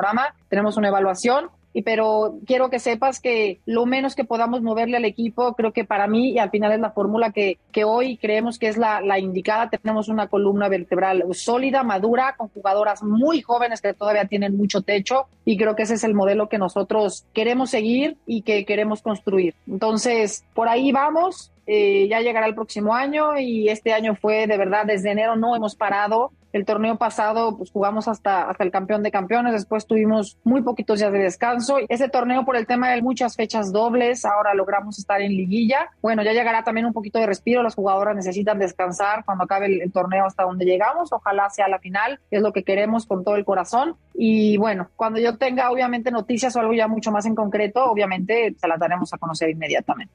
tenemos 0.50 0.78
una 0.78 0.90
evaluación 0.90 1.50
pero 1.84 2.40
quiero 2.46 2.70
que 2.70 2.80
sepas 2.80 3.20
que 3.20 3.60
lo 3.66 3.86
menos 3.86 4.16
que 4.16 4.24
podamos 4.24 4.62
moverle 4.62 4.98
al 4.98 5.06
equipo, 5.06 5.54
creo 5.54 5.74
que 5.74 5.86
para 5.86 6.08
mí 6.08 6.32
y 6.32 6.40
al 6.40 6.50
final 6.50 6.72
es 6.72 6.80
la 6.80 6.92
fórmula 6.92 7.32
que, 7.32 7.58
que 7.72 7.84
hoy 7.84 8.18
creemos 8.18 8.58
que 8.58 8.68
es 8.68 8.78
la, 8.78 9.02
la 9.02 9.20
indicada. 9.20 9.70
Tenemos 9.70 10.08
una 10.10 10.28
columna 10.28 10.70
vertebral 10.70 11.24
sólida, 11.34 11.84
madura, 11.84 12.36
con 12.38 12.50
jugadoras 12.50 13.04
muy 13.04 13.42
jóvenes 13.42 13.82
que 13.82 13.94
todavía 13.94 14.26
tienen 14.26 14.58
mucho 14.58 14.82
techo 14.82 15.28
y 15.46 15.58
creo 15.58 15.76
que 15.76 15.84
ese 15.84 15.96
es 15.96 16.04
el 16.04 16.14
modelo 16.14 16.50
que 16.50 16.58
nosotros 16.58 17.26
queremos 17.34 17.70
seguir 17.70 18.18
y 18.26 18.42
que 18.42 18.66
queremos 18.66 19.02
construir. 19.02 19.56
Entonces, 19.68 20.46
por 20.54 20.68
ahí 20.68 20.92
vamos. 20.92 21.52
Eh, 21.70 22.08
ya 22.10 22.22
llegará 22.22 22.48
el 22.48 22.56
próximo 22.56 22.96
año 22.96 23.38
y 23.38 23.68
este 23.68 23.92
año 23.92 24.16
fue 24.16 24.48
de 24.48 24.58
verdad 24.58 24.86
desde 24.86 25.12
enero 25.12 25.36
no 25.36 25.54
hemos 25.54 25.76
parado 25.76 26.32
el 26.58 26.66
torneo 26.66 26.98
pasado 26.98 27.58
pues 27.58 27.72
jugamos 27.72 28.08
hasta, 28.08 28.50
hasta 28.50 28.64
el 28.64 28.72
campeón 28.72 29.04
de 29.04 29.12
campeones, 29.12 29.54
después 29.54 29.86
tuvimos 29.86 30.38
muy 30.44 30.62
poquitos 30.62 31.00
días 31.00 31.12
de 31.12 31.20
descanso. 31.20 31.78
Ese 31.88 32.10
torneo 32.10 32.44
por 32.46 32.58
el 32.58 32.68
tema 32.68 32.92
de 32.92 33.02
muchas 33.02 33.36
fechas 33.36 33.72
dobles, 33.72 34.26
ahora 34.26 34.54
logramos 34.54 35.00
estar 35.00 35.22
en 35.22 35.32
liguilla. 35.32 35.90
Bueno, 36.02 36.24
ya 36.24 36.34
llegará 36.34 36.64
también 36.64 36.86
un 36.86 36.94
poquito 36.94 37.20
de 37.20 37.28
respiro, 37.28 37.64
las 37.64 37.76
jugadoras 37.76 38.16
necesitan 38.16 38.60
descansar 38.60 39.24
cuando 39.24 39.46
acabe 39.46 39.68
el, 39.68 39.82
el 39.82 39.92
torneo 39.92 40.26
hasta 40.26 40.44
donde 40.44 40.66
llegamos, 40.66 41.14
ojalá 41.14 41.50
sea 41.50 41.68
la 41.68 41.80
final, 41.80 42.20
es 42.32 42.42
lo 42.42 42.52
que 42.52 42.64
queremos 42.64 43.06
con 43.06 43.24
todo 43.24 43.36
el 43.36 43.46
corazón. 43.46 43.96
Y 44.14 44.58
bueno, 44.58 44.90
cuando 44.96 45.20
yo 45.20 45.38
tenga 45.38 45.72
obviamente 45.72 46.12
noticias 46.12 46.56
o 46.56 46.60
algo 46.60 46.74
ya 46.74 46.88
mucho 46.88 47.12
más 47.12 47.26
en 47.26 47.36
concreto, 47.36 47.86
obviamente 47.86 48.56
se 48.60 48.68
las 48.68 48.80
daremos 48.80 49.14
a 49.14 49.18
conocer 49.18 49.50
inmediatamente. 49.50 50.14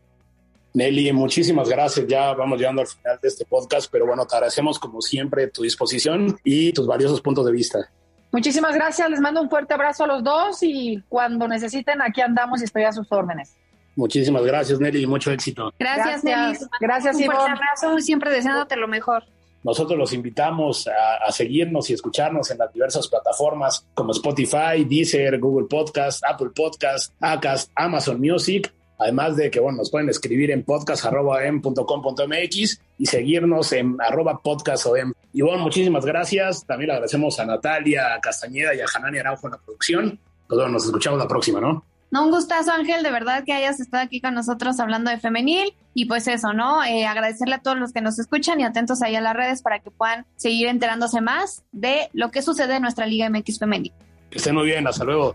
Nelly, 0.75 1.13
muchísimas 1.13 1.69
gracias. 1.69 2.07
Ya 2.07 2.33
vamos 2.33 2.59
llegando 2.59 2.81
al 2.83 2.89
final 2.89 3.19
de 3.21 3.29
este 3.29 3.45
podcast, 3.45 3.91
pero 3.91 4.07
bueno, 4.07 4.27
te 4.27 4.35
agradecemos 4.35 4.79
como 4.79 5.03
siempre 5.03 5.49
tu 5.49 5.63
disposición 5.63 6.39
y 6.45 6.73
tus 6.73 6.87
valiosos 6.87 7.21
puntos 7.21 7.45
de 7.45 7.53
vista. 7.53 7.79
Muchísimas 8.31 8.75
gracias, 8.75 9.11
les 9.11 9.21
mando 9.21 9.43
un 9.43 9.51
fuerte 9.51 9.75
abrazo 9.75 10.05
a 10.05 10.07
los 10.07 10.25
dos 10.25 10.63
y 10.63 11.03
cuando 11.11 11.47
necesiten 11.47 12.01
aquí 12.01 12.23
andamos 12.23 12.63
y 12.63 12.65
estoy 12.65 12.85
a 12.85 12.93
sus 12.93 13.11
órdenes. 13.13 13.55
Muchísimas 13.95 14.43
gracias, 14.45 14.81
Nelly, 14.81 15.03
y 15.03 15.07
mucho 15.07 15.31
éxito. 15.31 15.71
Gracias, 15.79 16.23
gracias 16.23 16.61
Nelly. 16.63 16.71
Gracias, 16.81 17.17
un 17.17 17.25
fuerte 17.25 17.51
abrazo, 17.51 17.99
siempre 17.99 18.31
deseándote 18.31 18.77
lo 18.77 18.89
mejor. 18.89 19.25
nosotros 19.63 19.99
los 19.99 20.15
invitamos 20.15 20.89
a, 20.89 21.27
a, 21.29 21.31
seguirnos 21.31 21.91
y 21.91 21.93
escucharnos 21.93 22.51
en 22.51 22.57
las 22.57 22.73
diversas 22.73 23.07
plataformas 23.07 23.87
como 23.93 24.13
Spotify, 24.13 24.87
Deezer, 24.89 25.39
Google 25.39 25.67
Podcast, 25.69 26.25
Apple 26.25 26.51
Podcast, 26.57 27.13
Acast, 27.21 27.71
Amazon 27.75 28.19
Music. 28.19 28.73
Además 29.03 29.37
de 29.37 29.51
que, 29.51 29.59
bueno, 29.59 29.79
nos 29.79 29.91
pueden 29.91 30.09
escribir 30.09 30.53
en 30.53 30.63
podcast.com.mx 30.63 32.81
y 32.99 33.07
seguirnos 33.07 33.73
en 33.73 33.97
arroba 34.01 34.39
podcastom. 34.39 35.13
Y 35.33 35.43
bueno, 35.43 35.65
muchísimas 35.65 36.05
gracias. 36.05 36.65
También 36.65 36.89
le 36.89 36.95
agradecemos 36.95 37.41
a 37.41 37.47
Natalia 37.47 38.19
Castañeda 38.23 38.75
y 38.75 38.81
a 38.81 38.85
Hanani 38.95 39.19
Araujo 39.19 39.49
en 39.49 39.53
la 39.53 39.59
producción. 39.59 40.21
Pues 40.47 40.57
bueno, 40.57 40.73
nos 40.73 40.85
escuchamos 40.85 41.19
la 41.19 41.27
próxima, 41.27 41.61
¿no? 41.61 41.85
No, 42.13 42.27
un 42.27 42.31
gustazo, 42.31 42.73
Ángel, 42.73 43.03
de 43.03 43.11
verdad 43.11 43.43
que 43.43 43.55
hayas 43.55 43.81
estado 43.81 44.05
aquí 44.05 44.21
con 44.21 44.35
nosotros 44.35 44.79
hablando 44.79 45.11
de 45.11 45.19
femenil. 45.19 45.75
Y 45.95 46.05
pues 46.05 46.29
eso, 46.29 46.53
¿no? 46.53 46.85
Eh, 46.85 47.07
agradecerle 47.07 47.57
a 47.57 47.59
todos 47.59 47.79
los 47.79 47.93
que 47.93 48.03
nos 48.03 48.19
escuchan 48.19 48.61
y 48.61 48.65
atentos 48.65 49.03
ahí 49.03 49.17
a 49.17 49.21
las 49.21 49.35
redes 49.35 49.63
para 49.63 49.81
que 49.81 49.91
puedan 49.91 50.27
seguir 50.37 50.69
enterándose 50.69 51.21
más 51.21 51.65
de 51.73 52.09
lo 52.13 52.31
que 52.31 52.43
sucede 52.43 52.77
en 52.77 52.83
nuestra 52.83 53.07
Liga 53.07 53.29
MX 53.31 53.59
Femenil. 53.59 53.93
Que 54.31 54.39
estén 54.39 54.55
muy 54.55 54.67
bien, 54.67 54.87
hasta 54.87 55.05
luego. 55.05 55.35